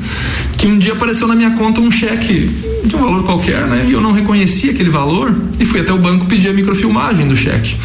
que 0.57 0.65
um 0.65 0.79
dia 0.79 0.93
apareceu 0.93 1.27
na 1.27 1.35
minha 1.35 1.51
conta 1.51 1.81
um 1.81 1.91
cheque 1.91 2.49
de 2.85 2.95
um 2.95 2.99
valor 2.99 3.23
qualquer, 3.25 3.67
né? 3.67 3.85
E 3.89 3.91
eu 3.91 3.99
não 3.99 4.13
reconhecia 4.13 4.71
aquele 4.71 4.89
valor 4.89 5.35
e 5.59 5.65
fui 5.65 5.81
até 5.81 5.91
o 5.91 5.97
banco 5.97 6.25
pedir 6.25 6.47
a 6.47 6.53
microfilmagem 6.53 7.27
do 7.27 7.35
cheque. 7.35 7.75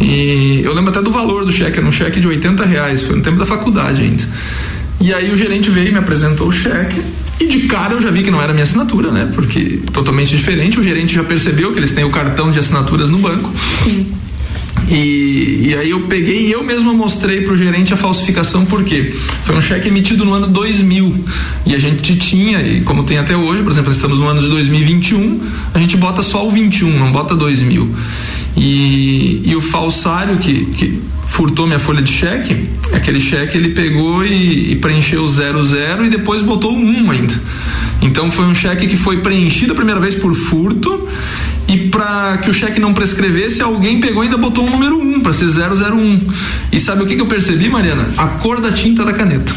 E 0.00 0.62
eu 0.64 0.72
lembro 0.72 0.90
até 0.90 1.02
do 1.02 1.10
valor 1.10 1.44
do 1.44 1.52
cheque, 1.52 1.76
era 1.76 1.86
um 1.86 1.92
cheque 1.92 2.18
de 2.18 2.26
80 2.26 2.64
reais, 2.64 3.02
foi 3.02 3.14
no 3.14 3.22
tempo 3.22 3.36
da 3.36 3.44
faculdade 3.44 4.00
ainda. 4.00 4.24
E 5.02 5.12
aí 5.12 5.30
o 5.30 5.36
gerente 5.36 5.70
veio, 5.70 5.92
me 5.92 5.98
apresentou 5.98 6.48
o 6.48 6.52
cheque 6.52 6.98
e 7.38 7.44
de 7.44 7.68
cara 7.68 7.92
eu 7.92 8.00
já 8.00 8.10
vi 8.10 8.22
que 8.22 8.30
não 8.30 8.40
era 8.40 8.54
minha 8.54 8.64
assinatura, 8.64 9.12
né? 9.12 9.30
Porque 9.34 9.80
totalmente 9.92 10.34
diferente. 10.34 10.80
O 10.80 10.82
gerente 10.82 11.14
já 11.14 11.22
percebeu 11.22 11.74
que 11.74 11.78
eles 11.78 11.92
têm 11.92 12.04
o 12.04 12.10
cartão 12.10 12.50
de 12.50 12.58
assinaturas 12.58 13.10
no 13.10 13.18
banco. 13.18 13.52
Sim. 13.84 14.23
E, 14.88 15.68
e 15.68 15.74
aí 15.76 15.90
eu 15.90 16.02
peguei 16.02 16.48
e 16.48 16.52
eu 16.52 16.62
mesmo 16.62 16.92
mostrei 16.92 17.40
pro 17.40 17.56
gerente 17.56 17.94
a 17.94 17.96
falsificação 17.96 18.66
porque 18.66 19.14
foi 19.42 19.56
um 19.56 19.62
cheque 19.62 19.88
emitido 19.88 20.24
no 20.24 20.34
ano 20.34 20.46
2000 20.46 21.24
e 21.66 21.74
a 21.74 21.78
gente 21.78 22.16
tinha, 22.16 22.60
e 22.60 22.82
como 22.82 23.04
tem 23.04 23.16
até 23.16 23.36
hoje, 23.36 23.62
por 23.62 23.72
exemplo, 23.72 23.92
estamos 23.92 24.18
no 24.18 24.26
ano 24.26 24.42
de 24.42 24.48
2021, 24.48 25.40
a 25.72 25.78
gente 25.78 25.96
bota 25.96 26.22
só 26.22 26.46
o 26.46 26.50
21, 26.50 26.98
não 26.98 27.10
bota 27.12 27.34
2000. 27.34 27.94
E, 28.56 29.42
e 29.44 29.56
o 29.56 29.60
falsário 29.60 30.38
que, 30.38 30.66
que 30.66 31.02
furtou 31.34 31.66
minha 31.66 31.80
folha 31.80 32.00
de 32.00 32.12
cheque, 32.12 32.68
aquele 32.92 33.20
cheque 33.20 33.58
ele 33.58 33.70
pegou 33.70 34.24
e, 34.24 34.70
e 34.70 34.76
preencheu 34.76 35.26
zero 35.26 35.64
zero 35.64 36.06
e 36.06 36.08
depois 36.08 36.42
botou 36.42 36.72
um 36.72 37.10
ainda. 37.10 37.34
Então 38.00 38.30
foi 38.30 38.44
um 38.44 38.54
cheque 38.54 38.86
que 38.86 38.96
foi 38.96 39.20
preenchido 39.20 39.72
a 39.72 39.74
primeira 39.74 40.00
vez 40.00 40.14
por 40.14 40.32
furto 40.36 41.08
e 41.66 41.88
para 41.88 42.38
que 42.38 42.48
o 42.48 42.54
cheque 42.54 42.78
não 42.78 42.94
prescrevesse, 42.94 43.60
alguém 43.60 43.98
pegou 43.98 44.22
e 44.22 44.26
ainda 44.26 44.38
botou 44.38 44.64
um 44.64 44.70
número 44.70 44.96
1 44.96 45.16
um, 45.16 45.20
para 45.20 45.32
ser 45.32 45.46
001. 45.46 46.20
E 46.70 46.78
sabe 46.78 47.02
o 47.02 47.06
que, 47.06 47.16
que 47.16 47.22
eu 47.22 47.26
percebi, 47.26 47.68
Mariana? 47.68 48.10
A 48.16 48.28
cor 48.28 48.60
da 48.60 48.70
tinta 48.70 49.04
da 49.04 49.12
caneta. 49.12 49.52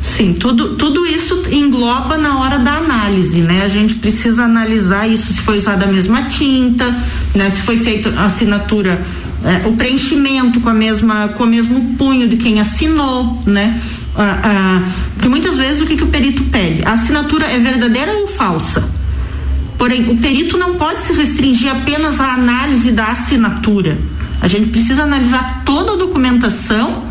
Sim, 0.00 0.34
tudo, 0.34 0.74
tudo 0.74 1.06
isso 1.06 1.44
engloba 1.52 2.18
na 2.18 2.40
hora 2.40 2.58
da 2.58 2.78
análise, 2.78 3.40
né? 3.40 3.62
A 3.62 3.68
gente 3.68 3.94
precisa 3.94 4.42
analisar 4.42 5.08
isso 5.08 5.32
se 5.32 5.40
foi 5.40 5.58
usada 5.58 5.84
a 5.84 5.88
mesma 5.88 6.24
tinta, 6.24 7.00
né? 7.32 7.48
Se 7.48 7.62
foi 7.62 7.76
feita 7.76 8.10
assinatura, 8.20 9.00
é, 9.44 9.68
o 9.68 9.72
preenchimento 9.72 10.60
com 10.60 10.68
a 10.68 10.74
mesma, 10.74 11.28
com 11.28 11.44
o 11.44 11.46
mesmo 11.46 11.94
punho 11.96 12.28
de 12.28 12.36
quem 12.36 12.60
assinou, 12.60 13.40
né? 13.46 13.80
Ah, 14.14 14.40
ah, 14.42 14.88
porque 15.14 15.28
muitas 15.28 15.56
vezes 15.56 15.80
o 15.80 15.86
que, 15.86 15.96
que 15.96 16.04
o 16.04 16.08
perito 16.08 16.44
pede? 16.44 16.84
A 16.84 16.92
assinatura 16.92 17.46
é 17.46 17.58
verdadeira 17.58 18.12
ou 18.12 18.28
falsa? 18.28 18.88
Porém, 19.78 20.10
o 20.10 20.16
perito 20.18 20.56
não 20.56 20.74
pode 20.74 21.02
se 21.02 21.12
restringir 21.12 21.70
apenas 21.70 22.20
à 22.20 22.34
análise 22.34 22.92
da 22.92 23.06
assinatura. 23.06 23.98
A 24.40 24.46
gente 24.46 24.68
precisa 24.68 25.02
analisar 25.02 25.62
toda 25.64 25.92
a 25.92 25.96
documentação 25.96 27.04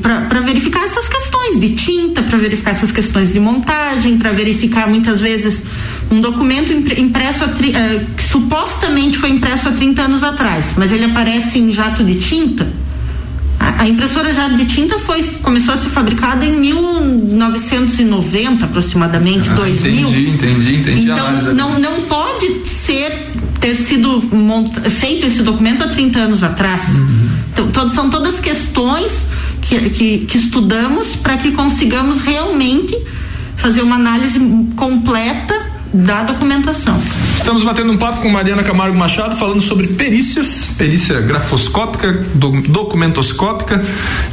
para 0.00 0.40
verificar 0.40 0.84
essas 0.84 1.08
questões 1.08 1.60
de 1.60 1.70
tinta, 1.70 2.22
para 2.22 2.38
verificar 2.38 2.70
essas 2.70 2.90
questões 2.90 3.32
de 3.32 3.38
montagem, 3.38 4.18
para 4.18 4.32
verificar 4.32 4.88
muitas 4.88 5.20
vezes 5.20 5.66
um 6.10 6.20
documento 6.20 6.72
impresso 6.72 7.48
tri, 7.50 7.70
uh, 7.70 8.06
que 8.16 8.22
supostamente 8.22 9.18
foi 9.18 9.30
impresso 9.30 9.68
há 9.68 9.72
30 9.72 10.02
anos 10.02 10.24
atrás, 10.24 10.74
mas 10.76 10.92
ele 10.92 11.04
aparece 11.04 11.58
em 11.58 11.72
jato 11.72 12.02
de 12.02 12.16
tinta 12.16 12.80
a, 13.60 13.86
impressora 13.86 14.32
já 14.32 14.48
de 14.48 14.64
tinta 14.64 14.98
foi 14.98 15.22
começou 15.42 15.74
a 15.74 15.76
ser 15.76 15.90
fabricada 15.90 16.46
em 16.46 16.58
1990 16.58 18.64
aproximadamente, 18.64 19.50
ah, 19.50 19.54
2000. 19.54 20.08
Entendi, 20.08 20.30
entendi, 20.30 20.76
entendi. 20.76 21.02
Então 21.02 21.54
não, 21.54 21.78
não 21.78 22.00
pode 22.02 22.66
ser 22.66 23.28
ter 23.60 23.74
sido 23.74 24.22
feito 24.98 25.26
esse 25.26 25.42
documento 25.42 25.84
há 25.84 25.88
30 25.88 26.18
anos 26.18 26.42
atrás. 26.42 26.96
Uhum. 26.96 27.28
Então, 27.68 27.90
são 27.90 28.08
todas 28.08 28.40
questões 28.40 29.28
que, 29.60 29.90
que, 29.90 30.18
que 30.20 30.38
estudamos 30.38 31.08
para 31.16 31.36
que 31.36 31.52
consigamos 31.52 32.22
realmente 32.22 32.96
fazer 33.56 33.82
uma 33.82 33.96
análise 33.96 34.40
completa 34.76 35.69
da 35.92 36.22
documentação. 36.22 37.00
Estamos 37.36 37.64
batendo 37.64 37.92
um 37.92 37.96
papo 37.96 38.22
com 38.22 38.28
Mariana 38.28 38.62
Camargo 38.62 38.96
Machado 38.96 39.36
falando 39.36 39.60
sobre 39.60 39.88
perícias, 39.88 40.74
perícia 40.76 41.20
grafoscópica, 41.20 42.12
do, 42.34 42.60
documentoscópica 42.62 43.82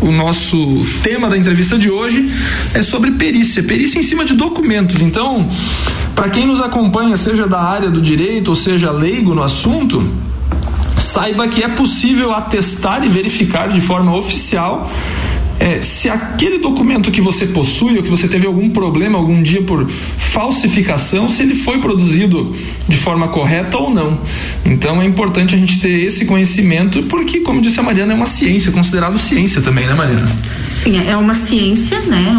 o 0.00 0.10
nosso 0.12 0.86
tema 1.02 1.28
da 1.28 1.36
entrevista 1.36 1.78
de 1.78 1.90
hoje 1.90 2.32
é 2.74 2.82
sobre 2.82 3.12
perícia, 3.12 3.62
perícia 3.62 3.98
em 3.98 4.02
cima 4.02 4.24
de 4.24 4.34
documentos. 4.34 5.02
Então, 5.02 5.48
Para 6.14 6.30
quem 6.30 6.46
nos 6.46 6.60
acompanha, 6.60 7.16
seja 7.16 7.46
da 7.46 7.60
área 7.60 7.88
do 7.88 8.00
direito 8.00 8.48
ou 8.48 8.56
seja 8.56 8.90
leigo 8.90 9.36
no 9.36 9.42
assunto, 9.42 10.04
saiba 11.00 11.46
que 11.46 11.62
é 11.62 11.68
possível 11.68 12.34
atestar 12.34 13.04
e 13.04 13.08
verificar 13.08 13.68
de 13.68 13.80
forma 13.80 14.16
oficial 14.16 14.90
é, 15.68 15.82
se 15.82 16.08
aquele 16.08 16.58
documento 16.58 17.10
que 17.10 17.20
você 17.20 17.46
possui 17.46 17.98
ou 17.98 18.02
que 18.02 18.08
você 18.08 18.26
teve 18.26 18.46
algum 18.46 18.70
problema 18.70 19.18
algum 19.18 19.42
dia 19.42 19.60
por 19.62 19.86
falsificação, 20.16 21.28
se 21.28 21.42
ele 21.42 21.54
foi 21.54 21.78
produzido 21.78 22.56
de 22.88 22.96
forma 22.96 23.28
correta 23.28 23.76
ou 23.76 23.90
não. 23.90 24.18
Então 24.64 25.02
é 25.02 25.04
importante 25.04 25.54
a 25.54 25.58
gente 25.58 25.78
ter 25.78 26.06
esse 26.06 26.24
conhecimento, 26.24 27.02
porque, 27.04 27.40
como 27.40 27.60
disse 27.60 27.78
a 27.80 27.82
Mariana, 27.82 28.14
é 28.14 28.16
uma 28.16 28.26
ciência, 28.26 28.72
considerado 28.72 29.18
ciência 29.18 29.60
também, 29.60 29.86
né, 29.86 29.94
Mariana? 29.94 30.30
Sim, 30.72 30.98
é 31.06 31.16
uma 31.16 31.34
ciência, 31.34 31.98
né? 32.00 32.34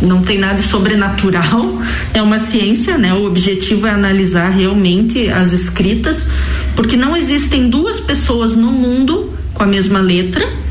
não 0.00 0.20
tem 0.20 0.36
nada 0.36 0.60
sobrenatural, 0.60 1.80
é 2.12 2.20
uma 2.20 2.38
ciência, 2.38 2.98
né? 2.98 3.14
O 3.14 3.24
objetivo 3.24 3.86
é 3.86 3.90
analisar 3.90 4.48
realmente 4.50 5.28
as 5.28 5.52
escritas, 5.52 6.26
porque 6.74 6.96
não 6.96 7.16
existem 7.16 7.68
duas 7.68 8.00
pessoas 8.00 8.56
no 8.56 8.72
mundo 8.72 9.32
com 9.54 9.62
a 9.62 9.66
mesma 9.66 10.00
letra 10.00 10.61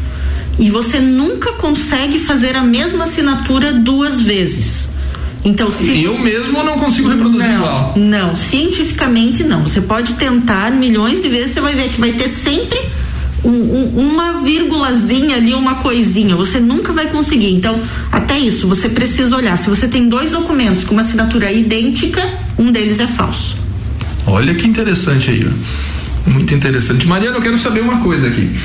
e 0.62 0.70
você 0.70 1.00
nunca 1.00 1.54
consegue 1.54 2.20
fazer 2.20 2.56
a 2.56 2.62
mesma 2.62 3.06
assinatura 3.06 3.74
duas 3.74 4.22
vezes. 4.22 4.90
Então, 5.44 5.72
se 5.72 6.04
eu 6.04 6.20
mesmo 6.20 6.64
não 6.64 6.78
consigo 6.78 7.10
reproduzir 7.10 7.50
não, 7.50 7.56
igual. 7.56 7.94
Não, 7.98 8.36
cientificamente 8.36 9.44
não. 9.44 9.64
Você 9.64 9.82
pode 9.82 10.14
tentar 10.14 10.72
milhões 10.72 11.20
de 11.20 11.30
vezes, 11.30 11.54
você 11.54 11.62
vai 11.62 11.76
ver 11.76 11.90
que 11.90 12.00
vai 12.00 12.14
ter 12.14 12.28
sempre 12.28 12.80
um, 13.44 13.50
um, 13.50 14.10
uma 14.12 14.34
vírgulazinha 14.44 15.38
ali, 15.38 15.56
uma 15.56 15.76
coisinha. 15.76 16.36
Você 16.36 16.60
nunca 16.60 16.94
vai 16.94 17.08
conseguir. 17.08 17.52
Então, 17.56 17.82
até 18.12 18.38
isso, 18.38 18.68
você 18.68 18.88
precisa 18.88 19.36
olhar. 19.36 19.58
Se 19.58 19.68
você 19.68 19.88
tem 19.88 20.08
dois 20.08 20.30
documentos 20.30 20.84
com 20.84 20.94
uma 20.94 21.02
assinatura 21.02 21.52
idêntica, 21.52 22.22
um 22.56 22.72
deles 22.72 23.00
é 23.00 23.08
falso. 23.08 23.58
Olha 24.28 24.54
que 24.54 24.68
interessante 24.68 25.32
aí. 25.32 25.50
Muito 26.28 26.54
interessante. 26.54 27.08
Mariana, 27.08 27.38
eu 27.38 27.42
quero 27.42 27.58
saber 27.58 27.82
uma 27.82 27.98
coisa 27.98 28.28
aqui. 28.28 28.56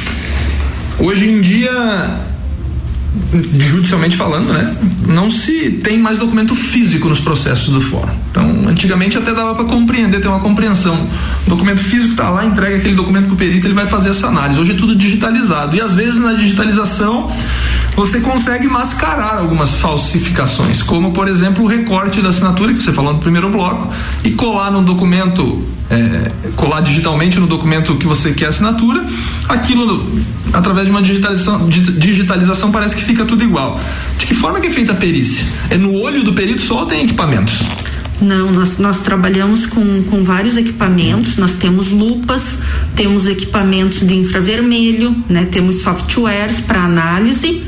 Hoje 0.98 1.28
em 1.28 1.40
dia, 1.40 2.16
judicialmente 3.58 4.16
falando, 4.16 4.52
né, 4.52 4.74
não 5.06 5.30
se 5.30 5.70
tem 5.82 5.98
mais 5.98 6.18
documento 6.18 6.54
físico 6.54 7.08
nos 7.08 7.20
processos 7.20 7.72
do 7.72 7.80
fórum. 7.80 8.12
Então, 8.30 8.68
antigamente 8.68 9.16
até 9.16 9.34
dava 9.34 9.54
para 9.54 9.64
compreender, 9.64 10.20
ter 10.20 10.28
uma 10.28 10.40
compreensão. 10.40 11.06
O 11.46 11.50
documento 11.50 11.80
físico 11.80 12.12
está 12.12 12.30
lá, 12.30 12.44
entrega 12.44 12.76
aquele 12.76 12.94
documento 12.94 13.26
para 13.26 13.34
o 13.34 13.36
perito, 13.36 13.66
ele 13.66 13.74
vai 13.74 13.86
fazer 13.86 14.10
essa 14.10 14.28
análise. 14.28 14.60
Hoje 14.60 14.72
é 14.72 14.74
tudo 14.74 14.96
digitalizado 14.96 15.76
e 15.76 15.80
às 15.80 15.92
vezes 15.92 16.20
na 16.20 16.32
digitalização 16.32 17.30
você 17.96 18.20
consegue 18.20 18.68
mascarar 18.68 19.38
algumas 19.38 19.72
falsificações, 19.72 20.82
como 20.82 21.12
por 21.12 21.26
exemplo 21.28 21.64
o 21.64 21.66
recorte 21.66 22.20
da 22.20 22.28
assinatura 22.28 22.74
que 22.74 22.82
você 22.82 22.92
falou 22.92 23.14
no 23.14 23.20
primeiro 23.20 23.48
bloco 23.48 23.90
e 24.22 24.32
colar 24.32 24.70
no 24.70 24.82
documento, 24.82 25.64
é, 25.88 26.30
colar 26.54 26.82
digitalmente 26.82 27.40
no 27.40 27.46
documento 27.46 27.96
que 27.96 28.06
você 28.06 28.34
quer 28.34 28.48
assinatura, 28.48 29.02
aquilo 29.48 30.06
através 30.52 30.86
de 30.86 30.90
uma 30.90 31.00
digitalização, 31.00 31.66
digitalização 31.68 32.70
parece 32.70 32.94
que 32.94 33.02
fica 33.02 33.24
tudo 33.24 33.42
igual. 33.42 33.80
De 34.18 34.26
que 34.26 34.34
forma 34.34 34.60
que 34.60 34.66
é 34.66 34.70
feita 34.70 34.92
a 34.92 34.96
perícia? 34.96 35.46
É 35.70 35.78
no 35.78 35.94
olho 35.94 36.22
do 36.22 36.34
perito 36.34 36.60
só 36.60 36.80
ou 36.80 36.86
tem 36.86 37.02
equipamentos? 37.04 37.60
Não, 38.20 38.50
nós, 38.50 38.78
nós 38.78 39.00
trabalhamos 39.00 39.66
com, 39.66 40.02
com 40.04 40.22
vários 40.22 40.56
equipamentos, 40.56 41.36
nós 41.36 41.52
temos 41.52 41.90
lupas, 41.90 42.58
temos 42.94 43.26
equipamentos 43.26 44.06
de 44.06 44.14
infravermelho, 44.14 45.14
né, 45.28 45.46
temos 45.50 45.76
softwares 45.76 46.60
para 46.60 46.82
análise 46.82 47.62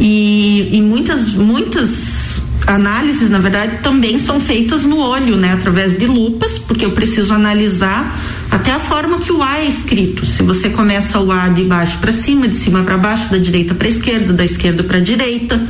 e, 0.00 0.70
e 0.72 0.80
muitas, 0.80 1.34
muitas 1.34 2.40
análises, 2.66 3.28
na 3.28 3.38
verdade, 3.38 3.78
também 3.82 4.18
são 4.18 4.40
feitas 4.40 4.82
no 4.82 4.98
olho, 4.98 5.36
né? 5.36 5.52
Através 5.52 5.98
de 5.98 6.06
lupas, 6.06 6.58
porque 6.58 6.84
eu 6.84 6.92
preciso 6.92 7.34
analisar 7.34 8.18
até 8.50 8.72
a 8.72 8.78
forma 8.78 9.18
que 9.18 9.30
o 9.30 9.42
A 9.42 9.58
é 9.58 9.66
escrito. 9.66 10.24
Se 10.24 10.42
você 10.42 10.70
começa 10.70 11.20
o 11.20 11.30
A 11.30 11.48
de 11.48 11.64
baixo 11.64 11.98
para 11.98 12.12
cima, 12.12 12.48
de 12.48 12.56
cima 12.56 12.82
para 12.82 12.96
baixo, 12.96 13.30
da 13.30 13.38
direita 13.38 13.74
para 13.74 13.88
esquerda, 13.88 14.32
da 14.32 14.44
esquerda 14.44 14.82
para 14.82 15.00
direita, 15.00 15.60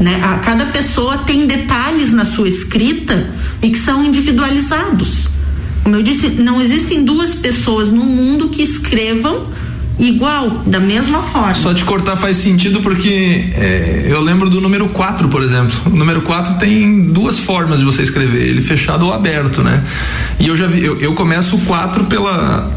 né? 0.00 0.20
A, 0.22 0.38
cada 0.38 0.66
pessoa 0.66 1.18
tem 1.18 1.46
detalhes 1.46 2.12
na 2.12 2.24
sua 2.24 2.48
escrita 2.48 3.30
e 3.62 3.70
que 3.70 3.78
são 3.78 4.04
individualizados. 4.04 5.28
Como 5.84 5.96
eu 5.96 6.02
disse, 6.02 6.28
não 6.30 6.60
existem 6.60 7.04
duas 7.04 7.34
pessoas 7.34 7.90
no 7.90 8.04
mundo 8.04 8.48
que 8.48 8.62
escrevam 8.62 9.46
igual, 9.98 10.50
da 10.66 10.80
mesma 10.80 11.22
forma. 11.22 11.54
Só 11.54 11.72
te 11.74 11.84
cortar 11.84 12.16
faz 12.16 12.36
sentido 12.36 12.80
porque 12.80 13.52
é, 13.54 14.06
eu 14.08 14.20
lembro 14.20 14.50
do 14.50 14.60
número 14.60 14.88
4, 14.88 15.28
por 15.28 15.42
exemplo. 15.42 15.74
O 15.86 15.96
número 15.96 16.22
4 16.22 16.54
tem 16.54 17.04
duas 17.04 17.38
formas 17.38 17.78
de 17.78 17.84
você 17.84 18.02
escrever, 18.02 18.46
ele 18.46 18.62
fechado 18.62 19.06
ou 19.06 19.12
aberto, 19.12 19.62
né? 19.62 19.84
E 20.38 20.48
eu 20.48 20.56
já 20.56 20.66
vi, 20.66 20.84
eu, 20.84 21.00
eu 21.00 21.14
começo 21.14 21.56
o 21.56 21.60
4 21.60 22.04
pela 22.04 22.70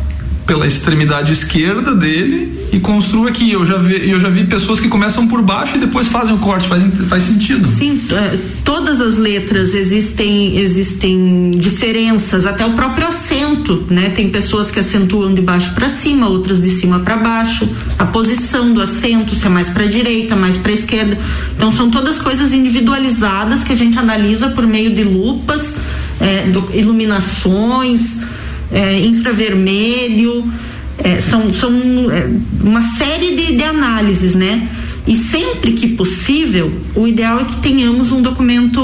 pela 0.45 0.67
extremidade 0.67 1.31
esquerda 1.31 1.95
dele 1.95 2.67
e 2.71 2.79
construo 2.79 3.27
aqui. 3.27 3.51
Eu 3.51 3.65
já 3.65 3.77
vi, 3.77 4.09
eu 4.09 4.19
já 4.19 4.29
vi 4.29 4.43
pessoas 4.45 4.79
que 4.79 4.87
começam 4.87 5.27
por 5.27 5.41
baixo 5.41 5.75
e 5.75 5.79
depois 5.79 6.07
fazem 6.07 6.35
o 6.35 6.37
corte, 6.37 6.67
faz, 6.67 6.83
faz 7.07 7.23
sentido. 7.23 7.67
Sim, 7.67 8.01
é, 8.11 8.37
todas 8.63 9.01
as 9.01 9.17
letras 9.17 9.73
existem 9.73 10.57
existem 10.57 11.51
diferenças, 11.51 12.45
até 12.45 12.65
o 12.65 12.73
próprio 12.73 13.07
acento, 13.07 13.85
né? 13.89 14.09
Tem 14.09 14.29
pessoas 14.29 14.69
que 14.69 14.79
acentuam 14.79 15.33
de 15.33 15.41
baixo 15.41 15.73
para 15.73 15.89
cima, 15.89 16.27
outras 16.27 16.61
de 16.61 16.69
cima 16.69 16.99
para 16.99 17.17
baixo, 17.17 17.67
a 17.97 18.05
posição 18.05 18.71
do 18.71 18.81
acento, 18.81 19.33
se 19.33 19.45
é 19.45 19.49
mais 19.49 19.69
para 19.69 19.87
direita, 19.87 20.35
mais 20.35 20.57
para 20.57 20.71
esquerda. 20.71 21.17
Então 21.55 21.71
são 21.71 21.89
todas 21.89 22.19
coisas 22.19 22.53
individualizadas 22.53 23.63
que 23.63 23.71
a 23.71 23.75
gente 23.75 23.97
analisa 23.97 24.49
por 24.49 24.67
meio 24.67 24.93
de 24.93 25.03
lupas, 25.03 25.75
é, 26.19 26.43
do, 26.47 26.69
iluminações 26.73 28.24
é, 28.71 28.99
infravermelho, 28.99 30.51
é, 30.97 31.19
são, 31.19 31.53
são 31.53 31.71
é, 32.11 32.29
uma 32.61 32.81
série 32.81 33.35
de, 33.35 33.55
de 33.55 33.63
análises, 33.63 34.35
né? 34.35 34.67
E 35.07 35.15
sempre 35.15 35.73
que 35.73 35.89
possível, 35.89 36.71
o 36.95 37.07
ideal 37.07 37.39
é 37.39 37.43
que 37.43 37.57
tenhamos 37.57 38.11
um 38.11 38.23
documento 38.23 38.81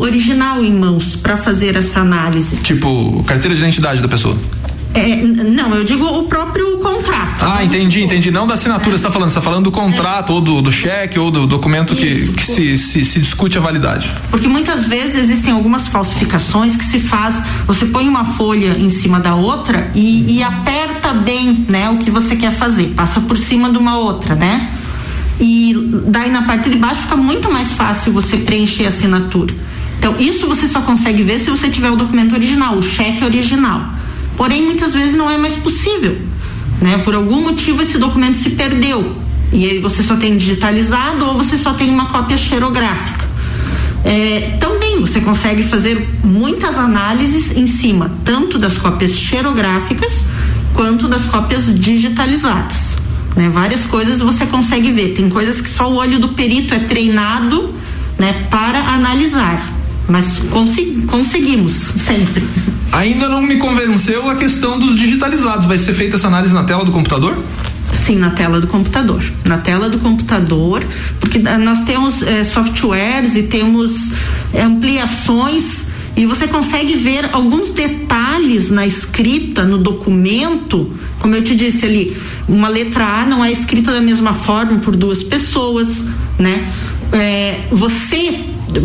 original 0.00 0.62
em 0.62 0.72
mãos 0.72 1.16
para 1.16 1.36
fazer 1.36 1.74
essa 1.74 2.00
análise. 2.00 2.56
Tipo, 2.58 3.24
carteira 3.26 3.54
de 3.54 3.62
identidade 3.62 4.00
da 4.00 4.06
pessoa. 4.06 4.38
É, 4.96 5.16
não, 5.16 5.74
eu 5.74 5.84
digo 5.84 6.04
o 6.04 6.24
próprio 6.24 6.78
contrato. 6.78 7.44
Ah, 7.44 7.62
entendi, 7.62 8.02
entendi. 8.02 8.30
Não 8.30 8.46
da 8.46 8.54
assinatura, 8.54 8.92
você 8.92 8.96
está 8.96 9.10
falando, 9.10 9.30
você 9.30 9.38
está 9.38 9.42
falando 9.42 9.64
do 9.64 9.70
contrato, 9.70 10.32
é. 10.32 10.34
ou 10.34 10.40
do, 10.40 10.62
do 10.62 10.72
cheque, 10.72 11.18
ou 11.18 11.30
do 11.30 11.46
documento 11.46 11.94
que, 11.94 12.32
que 12.32 12.46
se, 12.46 12.76
se, 12.76 13.04
se, 13.04 13.20
discute 13.20 13.58
a 13.58 13.60
validade. 13.60 14.10
Porque 14.30 14.48
muitas 14.48 14.86
vezes 14.86 15.16
existem 15.16 15.52
algumas 15.52 15.86
falsificações 15.86 16.76
que 16.76 16.84
se 16.84 17.00
faz, 17.00 17.42
você 17.66 17.86
põe 17.86 18.08
uma 18.08 18.24
folha 18.24 18.76
em 18.78 18.88
cima 18.88 19.20
da 19.20 19.34
outra 19.34 19.90
e, 19.94 20.38
e 20.38 20.42
aperta 20.42 21.12
bem 21.12 21.66
né, 21.68 21.90
o 21.90 21.98
que 21.98 22.10
você 22.10 22.36
quer 22.36 22.52
fazer, 22.52 22.94
passa 22.96 23.20
por 23.20 23.36
cima 23.36 23.70
de 23.70 23.78
uma 23.78 23.98
outra, 23.98 24.34
né? 24.34 24.70
E 25.38 25.74
daí 26.06 26.30
na 26.30 26.42
parte 26.42 26.70
de 26.70 26.78
baixo 26.78 27.02
fica 27.02 27.16
muito 27.16 27.52
mais 27.52 27.72
fácil 27.72 28.12
você 28.12 28.38
preencher 28.38 28.86
a 28.86 28.88
assinatura. 28.88 29.54
Então, 29.98 30.14
isso 30.18 30.46
você 30.46 30.66
só 30.66 30.80
consegue 30.82 31.22
ver 31.22 31.38
se 31.38 31.50
você 31.50 31.68
tiver 31.68 31.90
o 31.90 31.96
documento 31.96 32.34
original, 32.34 32.76
o 32.76 32.82
cheque 32.82 33.24
original. 33.24 33.95
Porém, 34.36 34.62
muitas 34.62 34.92
vezes 34.94 35.14
não 35.14 35.30
é 35.30 35.38
mais 35.38 35.56
possível. 35.56 36.18
Né? 36.80 36.98
Por 36.98 37.14
algum 37.14 37.42
motivo 37.42 37.82
esse 37.82 37.98
documento 37.98 38.36
se 38.36 38.50
perdeu. 38.50 39.16
E 39.52 39.64
aí 39.70 39.78
você 39.80 40.02
só 40.02 40.16
tem 40.16 40.36
digitalizado 40.36 41.24
ou 41.26 41.36
você 41.36 41.56
só 41.56 41.72
tem 41.74 41.90
uma 41.90 42.06
cópia 42.06 42.36
xerográfica. 42.36 43.24
É, 44.04 44.56
também 44.60 45.00
você 45.00 45.20
consegue 45.20 45.62
fazer 45.64 46.08
muitas 46.22 46.78
análises 46.78 47.56
em 47.56 47.66
cima, 47.66 48.12
tanto 48.24 48.58
das 48.58 48.78
cópias 48.78 49.12
xerográficas 49.12 50.26
quanto 50.74 51.08
das 51.08 51.24
cópias 51.24 51.78
digitalizadas. 51.78 52.76
Né? 53.34 53.48
Várias 53.48 53.84
coisas 53.86 54.20
você 54.20 54.46
consegue 54.46 54.92
ver. 54.92 55.14
Tem 55.14 55.28
coisas 55.28 55.60
que 55.60 55.68
só 55.68 55.90
o 55.90 55.96
olho 55.96 56.18
do 56.18 56.28
perito 56.30 56.74
é 56.74 56.80
treinado 56.80 57.74
né, 58.18 58.46
para 58.50 58.78
analisar. 58.80 59.75
Mas 60.08 60.38
consegui, 60.50 61.02
conseguimos 61.02 61.72
sempre. 61.72 62.46
Ainda 62.92 63.28
não 63.28 63.42
me 63.42 63.56
convenceu 63.56 64.28
a 64.30 64.36
questão 64.36 64.78
dos 64.78 64.94
digitalizados. 64.94 65.66
Vai 65.66 65.78
ser 65.78 65.92
feita 65.92 66.16
essa 66.16 66.28
análise 66.28 66.54
na 66.54 66.64
tela 66.64 66.84
do 66.84 66.92
computador? 66.92 67.36
Sim, 67.92 68.16
na 68.16 68.30
tela 68.30 68.60
do 68.60 68.66
computador. 68.66 69.22
Na 69.44 69.58
tela 69.58 69.88
do 69.88 69.98
computador, 69.98 70.84
porque 71.20 71.38
nós 71.38 71.82
temos 71.82 72.22
é, 72.22 72.44
softwares 72.44 73.36
e 73.36 73.44
temos 73.44 74.12
é, 74.52 74.62
ampliações 74.62 75.86
e 76.16 76.24
você 76.24 76.48
consegue 76.48 76.96
ver 76.96 77.28
alguns 77.32 77.72
detalhes 77.72 78.70
na 78.70 78.86
escrita, 78.86 79.64
no 79.64 79.76
documento. 79.76 80.90
Como 81.18 81.34
eu 81.34 81.42
te 81.42 81.54
disse 81.54 81.84
ali, 81.84 82.16
uma 82.48 82.68
letra 82.68 83.04
A 83.04 83.26
não 83.26 83.44
é 83.44 83.52
escrita 83.52 83.92
da 83.92 84.00
mesma 84.00 84.32
forma 84.32 84.78
por 84.78 84.96
duas 84.96 85.22
pessoas, 85.22 86.06
né? 86.38 86.72
É, 87.12 87.66
você 87.70 88.44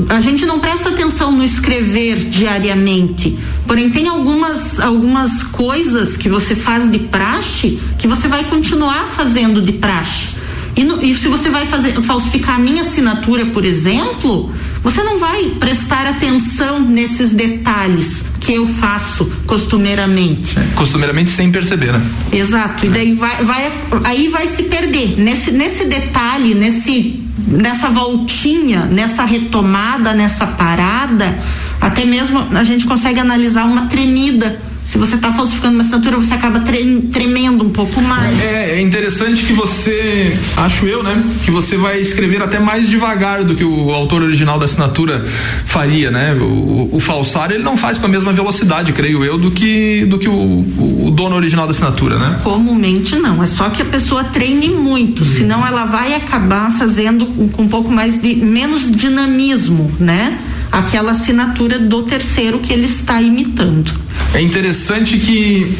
a 0.10 0.22
gente 0.22 0.46
não 0.46 0.60
presta 0.60 0.90
atenção 0.90 1.32
no 1.32 1.44
escrever 1.44 2.18
diariamente. 2.26 3.38
Porém, 3.66 3.90
tem 3.90 4.08
algumas, 4.08 4.80
algumas 4.80 5.44
coisas 5.44 6.16
que 6.16 6.30
você 6.30 6.56
faz 6.56 6.90
de 6.90 7.00
praxe 7.00 7.80
que 7.98 8.08
você 8.08 8.28
vai 8.28 8.44
continuar 8.44 9.08
fazendo 9.08 9.62
de 9.62 9.74
praxe. 9.74 10.42
E, 10.76 10.84
no, 10.84 11.04
e 11.04 11.16
se 11.16 11.28
você 11.28 11.50
vai 11.50 11.66
fazer, 11.66 12.02
falsificar 12.02 12.56
a 12.56 12.60
minha 12.60 12.82
assinatura, 12.82 13.48
por 13.48 13.66
exemplo, 13.66 14.52
você 14.82 15.04
não 15.04 15.20
vai 15.20 15.46
prestar 15.60 16.08
atenção 16.08 16.80
nesses 16.80 17.32
detalhes 17.32 18.24
que 18.40 18.54
eu 18.54 18.66
faço 18.66 19.26
costumeiramente. 19.46 20.58
É, 20.58 20.64
costumeiramente 20.76 21.32
sem 21.32 21.52
perceber, 21.52 21.92
né? 21.92 22.02
Exato. 22.32 22.86
E 22.86 22.90
daí 22.90 23.14
vai, 23.14 23.44
vai, 23.44 23.74
aí 24.04 24.28
vai 24.30 24.48
se 24.48 24.64
perder 24.64 25.20
nesse, 25.20 25.52
nesse 25.52 25.86
detalhe, 25.86 26.56
nesse, 26.56 27.22
nessa 27.48 27.90
voltinha, 27.90 28.86
nessa 28.86 29.24
retomada, 29.24 30.14
nessa 30.14 30.48
parada. 30.48 31.38
Até 31.80 32.06
mesmo 32.06 32.40
a 32.56 32.64
gente 32.64 32.86
consegue 32.86 33.20
analisar 33.20 33.66
uma 33.66 33.88
tremida 33.88 34.62
se 34.92 34.98
você 34.98 35.16
está 35.16 35.32
falsificando 35.32 35.76
uma 35.76 35.84
assinatura, 35.84 36.18
você 36.18 36.34
acaba 36.34 36.60
tre 36.60 37.02
tremendo 37.14 37.64
um 37.64 37.70
pouco 37.70 38.02
mais. 38.02 38.38
É, 38.42 38.72
é 38.72 38.82
interessante 38.82 39.46
que 39.46 39.54
você, 39.54 40.38
acho 40.58 40.86
eu, 40.86 41.02
né, 41.02 41.24
que 41.46 41.50
você 41.50 41.78
vai 41.78 42.02
escrever 42.02 42.42
até 42.42 42.60
mais 42.60 42.90
devagar 42.90 43.46
do 43.46 43.56
que 43.56 43.64
o 43.64 43.94
autor 43.94 44.22
original 44.22 44.60
da 44.60 44.66
assinatura 44.66 45.26
faria, 45.66 46.12
né? 46.12 46.34
O, 46.34 46.90
o 46.92 47.00
falsário 47.00 47.56
ele 47.56 47.64
não 47.64 47.78
faz 47.78 47.98
com 47.98 48.06
a 48.06 48.10
mesma 48.10 48.34
velocidade, 48.34 48.92
creio 48.92 49.24
eu, 49.24 49.38
do 49.38 49.52
que 49.52 50.04
do 50.10 50.20
que 50.20 50.28
o, 50.28 50.66
o 51.08 51.10
dono 51.10 51.38
original 51.38 51.66
da 51.66 51.72
assinatura, 51.72 52.20
né? 52.20 52.42
Comumente 52.44 53.16
não, 53.16 53.42
é 53.42 53.46
só 53.46 53.70
que 53.70 53.82
a 53.82 53.86
pessoa 53.86 54.26
treine 54.26 54.72
muito, 54.72 55.24
senão 55.24 55.66
ela 55.66 55.86
vai 55.86 56.16
acabar 56.16 56.78
fazendo 56.78 57.26
com 57.54 57.62
um 57.62 57.70
pouco 57.70 57.90
mais 57.90 58.22
de 58.22 58.36
menos 58.36 58.92
dinamismo, 58.92 59.90
né? 59.98 60.38
Aquela 60.72 61.12
assinatura 61.12 61.78
do 61.78 62.04
terceiro 62.04 62.60
que 62.60 62.72
ele 62.72 62.86
está 62.86 63.22
imitando. 63.22 63.92
É 64.34 64.42
interessante 64.42 65.18
que 65.18 65.76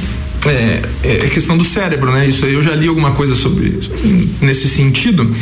é, 0.46 0.82
é 1.04 1.30
questão 1.30 1.58
do 1.58 1.64
cérebro, 1.64 2.12
né? 2.12 2.28
Isso 2.28 2.46
eu 2.46 2.62
já 2.62 2.76
li 2.76 2.88
alguma 2.88 3.12
coisa 3.12 3.36
sobre 3.36 3.80
nesse 4.42 4.68
sentido, 4.68 5.36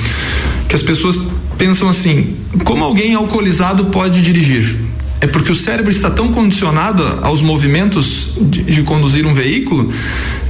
que 0.68 0.76
as 0.76 0.82
pessoas 0.82 1.18
pensam 1.58 1.90
assim: 1.90 2.36
como 2.64 2.84
alguém 2.84 3.16
alcoolizado 3.16 3.86
pode 3.86 4.22
dirigir? 4.22 4.76
É 5.22 5.28
porque 5.28 5.52
o 5.52 5.56
cérebro 5.56 5.92
está 5.92 6.10
tão 6.10 6.32
condicionado 6.32 7.04
aos 7.22 7.42
movimentos 7.42 8.34
de, 8.40 8.64
de 8.64 8.84
conduzir 8.84 9.26
um 9.26 9.34
veículo 9.34 9.92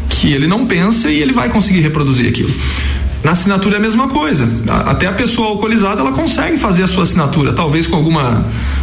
que 0.10 0.32
ele 0.32 0.46
não 0.46 0.66
pensa 0.68 1.10
e 1.10 1.20
ele 1.22 1.34
vai 1.34 1.50
conseguir 1.50 1.80
reproduzir 1.82 2.30
aquilo. 2.30 2.54
Na 3.24 3.32
assinatura 3.32 3.76
é 3.76 3.80
a 3.80 3.82
mesma 3.82 4.08
coisa. 4.08 4.48
Até 4.86 5.08
a 5.08 5.14
pessoa 5.14 5.50
alcoolizada 5.50 6.02
ela 6.02 6.12
consegue 6.12 6.58
fazer 6.58 6.84
a 6.84 6.88
sua 6.88 7.04
assinatura, 7.04 7.52
talvez 7.52 7.86
com 7.86 7.96
alguma 7.96 8.46
é, 8.46 8.79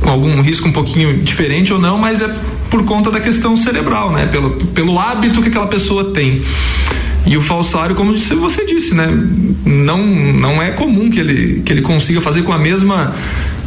com 0.00 0.10
algum 0.10 0.40
risco 0.40 0.68
um 0.68 0.72
pouquinho 0.72 1.18
diferente 1.18 1.72
ou 1.72 1.78
não, 1.78 1.98
mas 1.98 2.22
é 2.22 2.34
por 2.70 2.84
conta 2.84 3.10
da 3.10 3.20
questão 3.20 3.56
cerebral, 3.56 4.12
né? 4.12 4.26
Pelo, 4.26 4.50
pelo 4.50 4.98
hábito 4.98 5.42
que 5.42 5.48
aquela 5.48 5.66
pessoa 5.66 6.12
tem. 6.12 6.42
E 7.26 7.36
o 7.36 7.42
falsário, 7.42 7.94
como 7.94 8.16
você 8.16 8.64
disse, 8.64 8.94
né? 8.94 9.06
Não, 9.64 10.06
não 10.06 10.62
é 10.62 10.70
comum 10.70 11.10
que 11.10 11.20
ele, 11.20 11.62
que 11.64 11.72
ele 11.72 11.82
consiga 11.82 12.20
fazer 12.20 12.42
com 12.42 12.52
a 12.52 12.58
mesma 12.58 13.14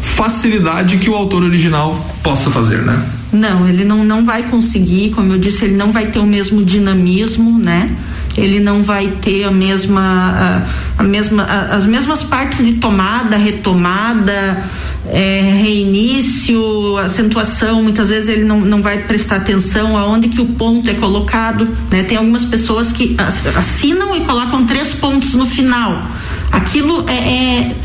facilidade 0.01 0.97
que 0.97 1.09
o 1.09 1.15
autor 1.15 1.43
original 1.43 1.95
possa 2.23 2.49
fazer, 2.49 2.79
né? 2.79 3.03
Não, 3.31 3.67
ele 3.67 3.85
não, 3.85 4.03
não 4.03 4.25
vai 4.25 4.43
conseguir, 4.43 5.11
como 5.11 5.33
eu 5.33 5.37
disse, 5.37 5.65
ele 5.65 5.75
não 5.75 5.91
vai 5.91 6.07
ter 6.07 6.19
o 6.19 6.25
mesmo 6.25 6.63
dinamismo, 6.63 7.59
né? 7.59 7.89
Ele 8.37 8.59
não 8.59 8.83
vai 8.83 9.07
ter 9.21 9.43
a 9.43 9.51
mesma, 9.51 10.63
a, 10.97 11.01
a 11.01 11.03
mesma 11.03 11.43
a, 11.43 11.75
as 11.75 11.85
mesmas 11.85 12.23
partes 12.23 12.65
de 12.65 12.73
tomada, 12.73 13.37
retomada, 13.37 14.63
é, 15.07 15.41
reinício, 15.61 16.97
acentuação, 16.97 17.83
muitas 17.83 18.09
vezes 18.09 18.29
ele 18.29 18.43
não, 18.43 18.61
não 18.61 18.81
vai 18.81 18.99
prestar 18.99 19.37
atenção 19.37 19.97
aonde 19.97 20.29
que 20.29 20.39
o 20.39 20.45
ponto 20.45 20.89
é 20.89 20.93
colocado, 20.93 21.67
né? 21.89 22.03
Tem 22.03 22.17
algumas 22.17 22.45
pessoas 22.45 22.91
que 22.91 23.15
assinam 23.55 24.15
e 24.15 24.21
colocam 24.25 24.65
três 24.65 24.89
pontos 24.93 25.33
no 25.33 25.45
final. 25.45 26.07
Aquilo 26.51 27.09
é, 27.09 27.13
é 27.13 27.75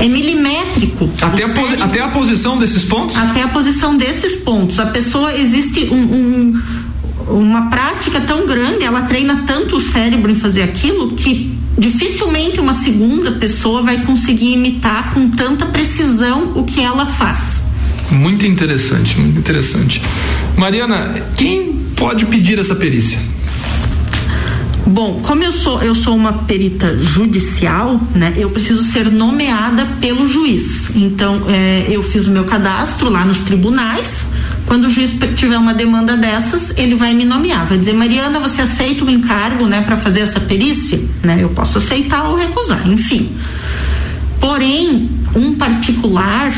é 0.00 0.08
milimétrico. 0.08 1.10
Até 1.20 1.44
a, 1.44 1.84
até 1.84 2.00
a 2.00 2.08
posição 2.08 2.58
desses 2.58 2.82
pontos? 2.84 3.14
Até 3.16 3.42
a 3.42 3.48
posição 3.48 3.96
desses 3.96 4.36
pontos. 4.36 4.80
A 4.80 4.86
pessoa 4.86 5.34
existe 5.34 5.90
um, 5.92 6.02
um, 6.02 6.62
uma 7.30 7.70
prática 7.70 8.20
tão 8.20 8.46
grande, 8.46 8.84
ela 8.84 9.02
treina 9.02 9.44
tanto 9.46 9.76
o 9.76 9.80
cérebro 9.80 10.30
em 10.30 10.34
fazer 10.34 10.62
aquilo 10.62 11.12
que 11.12 11.58
dificilmente 11.78 12.60
uma 12.60 12.74
segunda 12.74 13.32
pessoa 13.32 13.82
vai 13.82 14.04
conseguir 14.04 14.52
imitar 14.52 15.14
com 15.14 15.30
tanta 15.30 15.66
precisão 15.66 16.52
o 16.56 16.64
que 16.64 16.80
ela 16.80 17.06
faz. 17.06 17.62
Muito 18.10 18.44
interessante, 18.44 19.18
muito 19.18 19.38
interessante. 19.38 20.02
Mariana, 20.56 21.24
quem 21.36 21.72
pode 21.96 22.26
pedir 22.26 22.58
essa 22.58 22.74
perícia? 22.74 23.18
Bom, 24.86 25.20
como 25.22 25.44
eu 25.44 25.52
sou 25.52 25.80
eu 25.82 25.94
sou 25.94 26.16
uma 26.16 26.32
perita 26.32 26.98
judicial, 26.98 28.00
né? 28.14 28.34
Eu 28.36 28.50
preciso 28.50 28.82
ser 28.82 29.10
nomeada 29.10 29.86
pelo 30.00 30.26
juiz. 30.26 30.90
Então, 30.96 31.42
é, 31.48 31.86
eu 31.88 32.02
fiz 32.02 32.26
o 32.26 32.30
meu 32.30 32.44
cadastro 32.44 33.08
lá 33.08 33.24
nos 33.24 33.38
tribunais 33.38 34.24
quando 34.66 34.84
o 34.84 34.90
juiz 34.90 35.10
tiver 35.34 35.58
uma 35.58 35.74
demanda 35.74 36.16
dessas, 36.16 36.72
ele 36.76 36.94
vai 36.94 37.12
me 37.14 37.24
nomear, 37.24 37.66
vai 37.66 37.78
dizer, 37.78 37.92
Mariana, 37.92 38.38
você 38.38 38.62
aceita 38.62 39.04
o 39.04 39.10
encargo, 39.10 39.66
né, 39.66 39.80
para 39.82 39.96
fazer 39.96 40.20
essa 40.20 40.40
perícia? 40.40 41.00
Né? 41.22 41.38
Eu 41.40 41.48
posso 41.50 41.78
aceitar 41.78 42.28
ou 42.28 42.36
recusar, 42.36 42.86
enfim. 42.88 43.30
Porém, 44.40 45.08
um 45.34 45.54
particular 45.54 46.52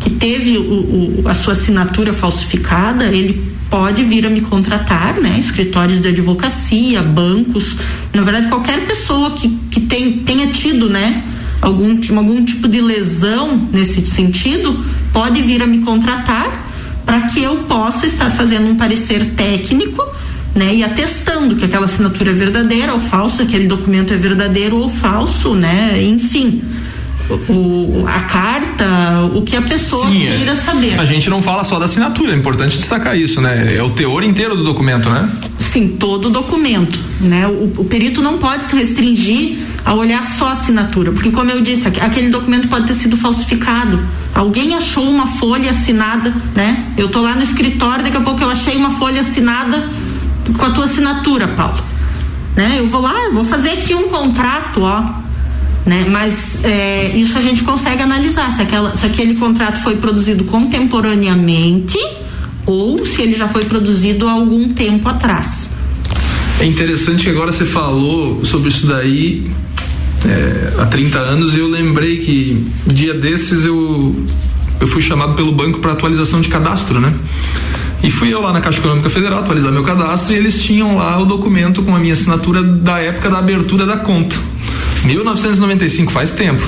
que 0.00 0.10
teve 0.10 0.56
o, 0.58 1.22
o, 1.22 1.22
a 1.26 1.34
sua 1.34 1.52
assinatura 1.52 2.12
falsificada, 2.12 3.06
ele 3.06 3.52
pode 3.68 4.04
vir 4.04 4.26
a 4.26 4.30
me 4.30 4.40
contratar, 4.40 5.20
né? 5.20 5.36
Escritórios 5.38 6.00
de 6.00 6.08
advocacia, 6.08 7.02
bancos, 7.02 7.76
na 8.14 8.22
verdade 8.22 8.48
qualquer 8.48 8.86
pessoa 8.86 9.32
que, 9.32 9.48
que 9.70 9.80
tem, 9.80 10.18
tenha 10.20 10.46
tido, 10.48 10.88
né? 10.88 11.24
Algum, 11.60 11.98
algum 12.16 12.44
tipo 12.44 12.68
de 12.68 12.80
lesão 12.80 13.68
nesse 13.72 14.06
sentido, 14.06 14.82
pode 15.12 15.42
vir 15.42 15.62
a 15.62 15.66
me 15.66 15.78
contratar 15.78 16.57
para 17.08 17.22
que 17.22 17.42
eu 17.42 17.64
possa 17.64 18.04
estar 18.04 18.30
fazendo 18.32 18.68
um 18.68 18.76
parecer 18.76 19.24
técnico 19.30 20.06
né, 20.54 20.74
e 20.74 20.84
atestando 20.84 21.56
que 21.56 21.64
aquela 21.64 21.86
assinatura 21.86 22.32
é 22.32 22.34
verdadeira 22.34 22.92
ou 22.92 23.00
falsa, 23.00 23.44
aquele 23.44 23.66
documento 23.66 24.12
é 24.12 24.16
verdadeiro 24.18 24.76
ou 24.76 24.90
falso, 24.90 25.54
né, 25.54 26.02
enfim. 26.04 26.62
O, 27.48 28.04
a 28.06 28.20
carta, 28.20 29.30
o 29.34 29.40
que 29.40 29.56
a 29.56 29.62
pessoa 29.62 30.06
Sim, 30.06 30.26
é. 30.26 30.36
queira 30.36 30.56
saber. 30.56 31.00
A 31.00 31.04
gente 31.06 31.30
não 31.30 31.40
fala 31.40 31.64
só 31.64 31.78
da 31.78 31.86
assinatura, 31.86 32.32
é 32.32 32.36
importante 32.36 32.76
destacar 32.76 33.18
isso, 33.18 33.40
né? 33.40 33.74
É 33.76 33.82
o 33.82 33.90
teor 33.90 34.22
inteiro 34.22 34.56
do 34.56 34.64
documento, 34.64 35.08
né? 35.10 35.30
Sim, 35.58 35.88
todo 35.88 36.26
o 36.26 36.30
documento, 36.30 36.98
né? 37.20 37.46
O, 37.46 37.72
o 37.78 37.84
perito 37.84 38.22
não 38.22 38.38
pode 38.38 38.64
se 38.64 38.76
restringir 38.76 39.58
a 39.84 39.94
olhar 39.94 40.22
só 40.22 40.48
a 40.48 40.52
assinatura, 40.52 41.12
porque 41.12 41.30
como 41.30 41.50
eu 41.50 41.60
disse, 41.62 41.88
aquele 41.88 42.28
documento 42.30 42.68
pode 42.68 42.86
ter 42.86 42.94
sido 42.94 43.16
falsificado. 43.16 44.00
Alguém 44.34 44.74
achou 44.74 45.04
uma 45.08 45.26
folha 45.26 45.70
assinada, 45.70 46.34
né? 46.54 46.92
Eu 46.96 47.08
tô 47.08 47.20
lá 47.20 47.34
no 47.34 47.42
escritório, 47.42 48.04
daqui 48.04 48.16
a 48.16 48.20
pouco 48.20 48.42
eu 48.42 48.50
achei 48.50 48.76
uma 48.76 48.90
folha 48.90 49.20
assinada 49.20 49.88
com 50.56 50.64
a 50.64 50.70
tua 50.70 50.84
assinatura, 50.84 51.48
Paulo. 51.48 51.82
Né? 52.56 52.76
Eu 52.78 52.86
vou 52.86 53.00
lá, 53.00 53.14
eu 53.24 53.34
vou 53.34 53.44
fazer 53.44 53.70
aqui 53.70 53.94
um 53.94 54.08
contrato, 54.08 54.82
ó. 54.82 55.14
Né? 55.86 56.06
Mas 56.10 56.62
é, 56.64 57.16
isso 57.16 57.38
a 57.38 57.40
gente 57.40 57.62
consegue 57.62 58.02
analisar 58.02 58.50
se, 58.54 58.60
aquela, 58.60 58.94
se 58.94 59.06
aquele 59.06 59.36
contrato 59.36 59.80
foi 59.80 59.96
produzido 59.96 60.44
contemporaneamente 60.44 61.98
ou 62.66 63.04
se 63.06 63.22
ele 63.22 63.34
já 63.34 63.48
foi 63.48 63.64
produzido 63.64 64.28
há 64.28 64.32
algum 64.32 64.68
tempo 64.68 65.08
atrás. 65.08 65.70
É 66.60 66.66
interessante 66.66 67.24
que 67.24 67.30
agora 67.30 67.52
você 67.52 67.64
falou 67.64 68.44
sobre 68.44 68.68
isso 68.68 68.86
daí 68.86 69.50
é, 70.26 70.72
há 70.80 70.86
30 70.86 71.18
anos 71.18 71.54
e 71.54 71.60
eu 71.60 71.68
lembrei 71.68 72.18
que 72.18 72.66
dia 72.86 73.14
desses 73.14 73.64
eu, 73.64 74.14
eu 74.80 74.86
fui 74.86 75.02
chamado 75.02 75.34
pelo 75.34 75.52
banco 75.52 75.78
para 75.80 75.92
atualização 75.92 76.40
de 76.40 76.48
cadastro, 76.48 77.00
né? 77.00 77.12
E 78.02 78.10
fui 78.10 78.32
eu 78.32 78.40
lá 78.40 78.52
na 78.52 78.60
Caixa 78.60 78.78
Econômica 78.78 79.10
Federal 79.10 79.40
atualizar 79.40 79.72
meu 79.72 79.82
cadastro 79.82 80.32
e 80.32 80.36
eles 80.36 80.62
tinham 80.62 80.96
lá 80.96 81.20
o 81.20 81.24
documento 81.24 81.82
com 81.82 81.94
a 81.94 81.98
minha 81.98 82.12
assinatura 82.12 82.62
da 82.62 82.98
época 83.00 83.28
da 83.28 83.38
abertura 83.38 83.84
da 83.84 83.96
conta. 83.96 84.36
1995, 85.04 86.12
faz 86.12 86.30
tempo. 86.30 86.62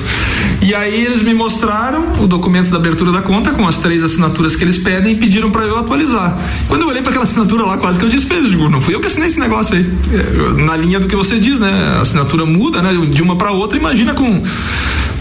E 0.61 0.73
aí 0.75 1.05
eles 1.05 1.23
me 1.23 1.33
mostraram 1.33 2.13
o 2.19 2.27
documento 2.27 2.69
da 2.69 2.77
abertura 2.77 3.11
da 3.11 3.21
conta 3.21 3.51
com 3.51 3.67
as 3.67 3.77
três 3.77 4.03
assinaturas 4.03 4.55
que 4.55 4.63
eles 4.63 4.77
pedem 4.77 5.13
e 5.13 5.15
pediram 5.15 5.49
para 5.49 5.63
eu 5.63 5.77
atualizar. 5.77 6.37
Quando 6.67 6.81
eu 6.81 6.87
olhei 6.87 7.01
para 7.01 7.11
aquela 7.11 7.25
assinatura 7.25 7.65
lá, 7.65 7.77
quase 7.77 7.99
que 7.99 8.05
eu 8.05 8.09
despejo, 8.09 8.49
digo, 8.49 8.69
não 8.69 8.81
fui 8.81 8.95
eu 8.95 8.99
que 8.99 9.07
assinei 9.07 9.27
esse 9.27 9.39
negócio 9.39 9.75
aí. 9.75 9.91
É, 10.13 10.61
na 10.61 10.77
linha 10.77 10.99
do 10.99 11.07
que 11.07 11.15
você 11.15 11.39
diz, 11.39 11.59
né? 11.59 11.71
A 11.97 12.01
assinatura 12.01 12.45
muda, 12.45 12.81
né? 12.81 12.93
De 13.11 13.21
uma 13.21 13.35
para 13.35 13.51
outra, 13.51 13.77
imagina 13.77 14.13
com 14.13 14.43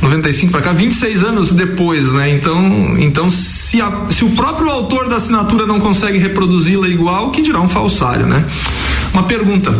95 0.03 0.53
para 0.53 0.63
cá, 0.63 0.73
26 0.73 1.25
anos 1.25 1.53
depois, 1.53 2.13
né? 2.13 2.31
Então, 2.31 2.97
então 2.99 3.31
se, 3.31 3.81
a, 3.81 4.07
se 4.11 4.25
o 4.25 4.31
próprio 4.31 4.71
autor 4.71 5.09
da 5.09 5.17
assinatura 5.17 5.67
não 5.67 5.81
consegue 5.81 6.19
reproduzi-la 6.19 6.89
igual, 6.89 7.31
que 7.31 7.43
dirá 7.43 7.61
um 7.61 7.69
falsário, 7.69 8.27
né? 8.27 8.45
Uma 9.13 9.25
pergunta. 9.25 9.75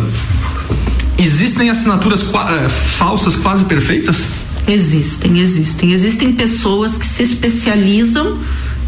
Existem 1.17 1.69
assinaturas 1.69 2.21
é, 2.21 2.69
falsas 2.69 3.35
quase 3.35 3.65
perfeitas? 3.65 4.27
Existem, 4.67 5.39
existem. 5.39 5.91
Existem 5.93 6.33
pessoas 6.33 6.97
que 6.97 7.05
se 7.05 7.23
especializam, 7.23 8.37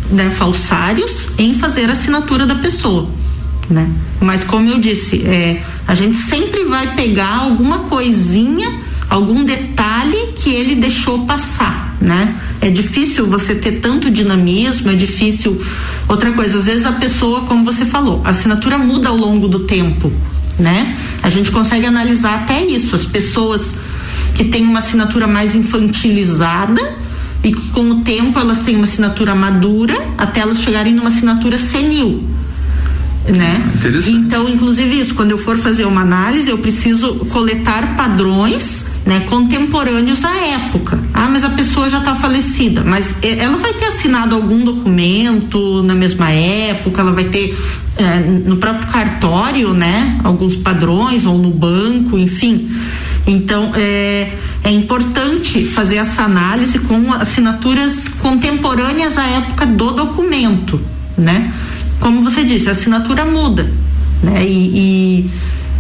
né, 0.10 0.30
falsários, 0.30 1.30
em 1.38 1.56
fazer 1.56 1.90
a 1.90 1.94
assinatura 1.94 2.46
da 2.46 2.56
pessoa. 2.56 3.10
Né? 3.70 3.90
Mas 4.20 4.44
como 4.44 4.70
eu 4.70 4.80
disse, 4.80 5.24
é, 5.26 5.64
a 5.88 5.96
gente 5.96 6.18
sempre 6.18 6.64
vai 6.66 6.96
pegar 6.96 7.38
alguma 7.38 7.80
coisinha, 7.80 8.80
algum 9.10 9.44
detalhe 9.44 10.34
que 10.36 10.50
ele 10.50 10.76
deixou 10.76 11.26
passar. 11.26 11.96
né? 12.02 12.36
É 12.62 12.70
difícil 12.70 13.26
você 13.28 13.56
ter 13.56 13.80
tanto 13.80 14.12
dinamismo, 14.12 14.92
é 14.92 14.96
difícil. 14.96 15.62
Outra 16.08 16.32
coisa, 16.34 16.60
às 16.60 16.66
vezes 16.66 16.86
a 16.86 16.94
pessoa, 16.94 17.42
como 17.42 17.64
você 17.64 17.86
falou, 17.86 18.22
a 18.24 18.30
assinatura 18.30 18.78
muda 18.78 19.10
ao 19.10 19.18
longo 19.18 19.48
do 19.48 19.60
tempo, 19.60 20.12
né? 20.58 20.96
A 21.22 21.30
gente 21.30 21.52
consegue 21.52 21.86
analisar 21.86 22.36
até 22.36 22.64
isso. 22.66 22.96
As 22.96 23.06
pessoas 23.06 23.78
que 24.36 24.44
têm 24.46 24.64
uma 24.64 24.80
assinatura 24.80 25.28
mais 25.28 25.56
infantilizada 25.56 26.82
e 27.44 27.52
que 27.52 27.70
com 27.70 27.90
o 27.90 28.02
tempo 28.02 28.40
elas 28.40 28.60
têm 28.60 28.76
uma 28.76 28.86
assinatura 28.86 29.36
madura 29.36 30.02
até 30.18 30.40
elas 30.40 30.62
chegarem 30.62 30.94
numa 30.94 31.10
assinatura 31.10 31.58
senil 31.58 32.34
né? 33.28 33.62
Então, 34.12 34.50
inclusive 34.50 35.00
isso, 35.00 35.16
quando 35.16 35.32
eu 35.32 35.38
for 35.38 35.58
fazer 35.58 35.86
uma 35.86 36.02
análise, 36.02 36.50
eu 36.50 36.58
preciso 36.58 37.26
coletar 37.26 37.96
padrões 37.96 38.86
né, 39.06 39.22
contemporâneos 39.22 40.24
à 40.24 40.36
época. 40.36 41.00
Ah, 41.14 41.28
mas 41.30 41.44
a 41.44 41.50
pessoa 41.50 41.90
já 41.90 42.00
está 42.00 42.16
falecida, 42.16 42.84
mas 42.84 43.18
ela 43.22 43.58
vai 43.58 43.74
ter 43.74 43.86
assinado 43.86 44.36
algum 44.36 44.64
documento 44.64 45.84
na 45.84 45.94
mesma 45.94 46.32
época, 46.32 47.02
ela 47.02 47.12
vai 47.12 47.26
ter 47.26 47.58
é, 47.98 48.20
no 48.20 48.58
próprio 48.58 48.88
cartório, 48.88 49.74
né, 49.74 50.20
alguns 50.24 50.56
padrões 50.56 51.26
ou 51.26 51.38
no 51.38 51.50
banco, 51.50 52.18
enfim. 52.18 52.70
Então 53.28 53.72
é, 53.76 54.34
é 54.64 54.72
importante 54.72 55.66
fazer 55.66 55.98
essa 55.98 56.24
análise 56.24 56.80
com 56.80 57.14
assinaturas 57.14 58.08
contemporâneas 58.08 59.18
à 59.18 59.26
época 59.26 59.66
do 59.66 59.92
documento, 59.92 60.80
né? 61.18 61.52
como 62.04 62.22
você 62.22 62.44
disse, 62.44 62.68
a 62.68 62.74
assinatura 62.74 63.24
muda, 63.24 63.72
né? 64.22 64.46
E, 64.46 65.30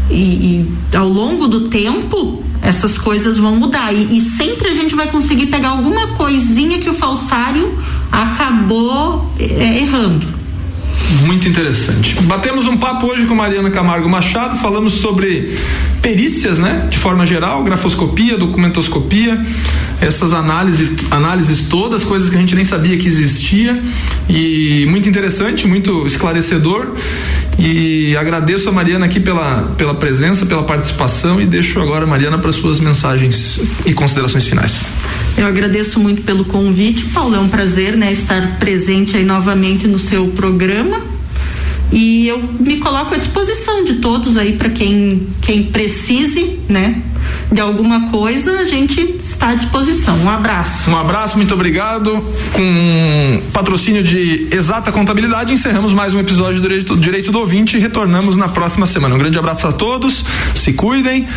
e, 0.09 0.13
e, 0.13 0.15
e 0.15 0.95
ao 0.95 1.09
longo 1.09 1.49
do 1.49 1.67
tempo 1.67 2.41
essas 2.63 2.97
coisas 2.97 3.37
vão 3.37 3.57
mudar 3.57 3.93
e, 3.93 4.17
e, 4.17 4.21
sempre 4.21 4.69
a 4.69 4.73
gente 4.73 4.95
vai 4.95 5.07
conseguir 5.07 5.47
pegar 5.47 5.69
alguma 5.69 6.07
coisinha 6.15 6.79
que 6.79 6.89
o 6.89 6.93
falsário 6.93 7.77
acabou 8.11 9.33
é, 9.37 9.79
errando. 9.79 10.43
Muito 11.25 11.47
interessante. 11.47 12.15
Batemos 12.21 12.65
um 12.65 12.77
papo 12.77 13.07
hoje 13.07 13.25
com 13.25 13.35
Mariana 13.35 13.69
Camargo 13.69 14.09
Machado, 14.09 14.57
falamos 14.57 14.93
sobre 14.93 15.57
perícias, 16.01 16.57
né? 16.57 16.87
De 16.89 16.97
forma 16.97 17.25
geral, 17.25 17.63
grafoscopia, 17.63 18.37
documentoscopia, 18.37 19.45
essas 20.01 20.33
análises, 20.33 20.89
análises 21.11 21.67
todas, 21.67 22.03
coisas 22.03 22.29
que 22.29 22.35
a 22.35 22.39
gente 22.39 22.55
nem 22.55 22.65
sabia 22.65 22.97
que 22.97 23.07
existia 23.07 23.81
e 24.29 24.85
muito 24.87 25.07
interessante, 25.07 25.67
muito 25.67 26.07
esclarecedor 26.07 26.95
e 27.57 28.15
agradeço 28.17 28.69
a 28.69 28.71
Mariana 28.71 29.05
aqui 29.05 29.19
pela, 29.19 29.73
pela 29.77 29.93
presença, 29.93 30.45
pela 30.45 30.63
participação 30.63 31.39
e 31.39 31.45
deixo 31.45 31.79
agora 31.79 32.03
a 32.03 32.07
Mariana 32.07 32.37
para 32.37 32.51
suas 32.51 32.79
mensagens 32.79 33.59
e 33.85 33.93
considerações 33.93 34.45
finais. 34.45 34.81
Eu 35.37 35.47
agradeço 35.47 35.99
muito 35.99 36.21
pelo 36.23 36.45
convite, 36.45 37.05
Paulo. 37.05 37.35
É 37.35 37.39
um 37.39 37.49
prazer, 37.49 37.95
né, 37.95 38.11
estar 38.11 38.59
presente 38.59 39.17
aí 39.17 39.23
novamente 39.23 39.87
no 39.87 39.97
seu 39.97 40.27
programa. 40.27 41.01
E 41.91 42.27
eu 42.27 42.41
me 42.59 42.77
coloco 42.77 43.13
à 43.13 43.17
disposição 43.17 43.83
de 43.83 43.95
todos 43.95 44.35
aí 44.35 44.53
para 44.53 44.69
quem 44.69 45.27
quem 45.41 45.63
precise, 45.63 46.59
né, 46.67 47.01
de 47.51 47.61
alguma 47.61 48.09
coisa, 48.09 48.59
a 48.59 48.63
gente 48.63 48.99
está 49.01 49.49
à 49.49 49.55
disposição. 49.55 50.17
Um 50.17 50.29
abraço. 50.29 50.89
Um 50.89 50.97
abraço, 50.97 51.37
muito 51.37 51.53
obrigado. 51.53 52.23
Com 52.51 53.41
patrocínio 53.51 54.03
de 54.03 54.47
Exata 54.51 54.91
Contabilidade, 54.91 55.53
encerramos 55.53 55.93
mais 55.93 56.13
um 56.13 56.19
episódio 56.19 56.61
do 56.61 56.67
Direito, 56.67 56.97
Direito 56.97 57.31
do 57.31 57.39
Ouvinte 57.39 57.77
e 57.77 57.79
retornamos 57.79 58.35
na 58.35 58.47
próxima 58.47 58.85
semana. 58.85 59.15
Um 59.15 59.17
grande 59.17 59.37
abraço 59.37 59.67
a 59.67 59.71
todos, 59.71 60.23
se 60.55 60.73
cuidem 60.73 61.27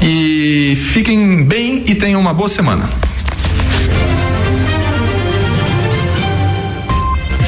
e 0.00 0.76
fiquem 0.92 1.44
bem 1.44 1.84
e 1.86 1.94
tenham 1.94 2.20
uma 2.20 2.34
boa 2.34 2.48
semana. 2.48 2.88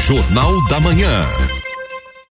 Jornal 0.07 0.63
da 0.69 0.81
Manhã. 0.81 1.25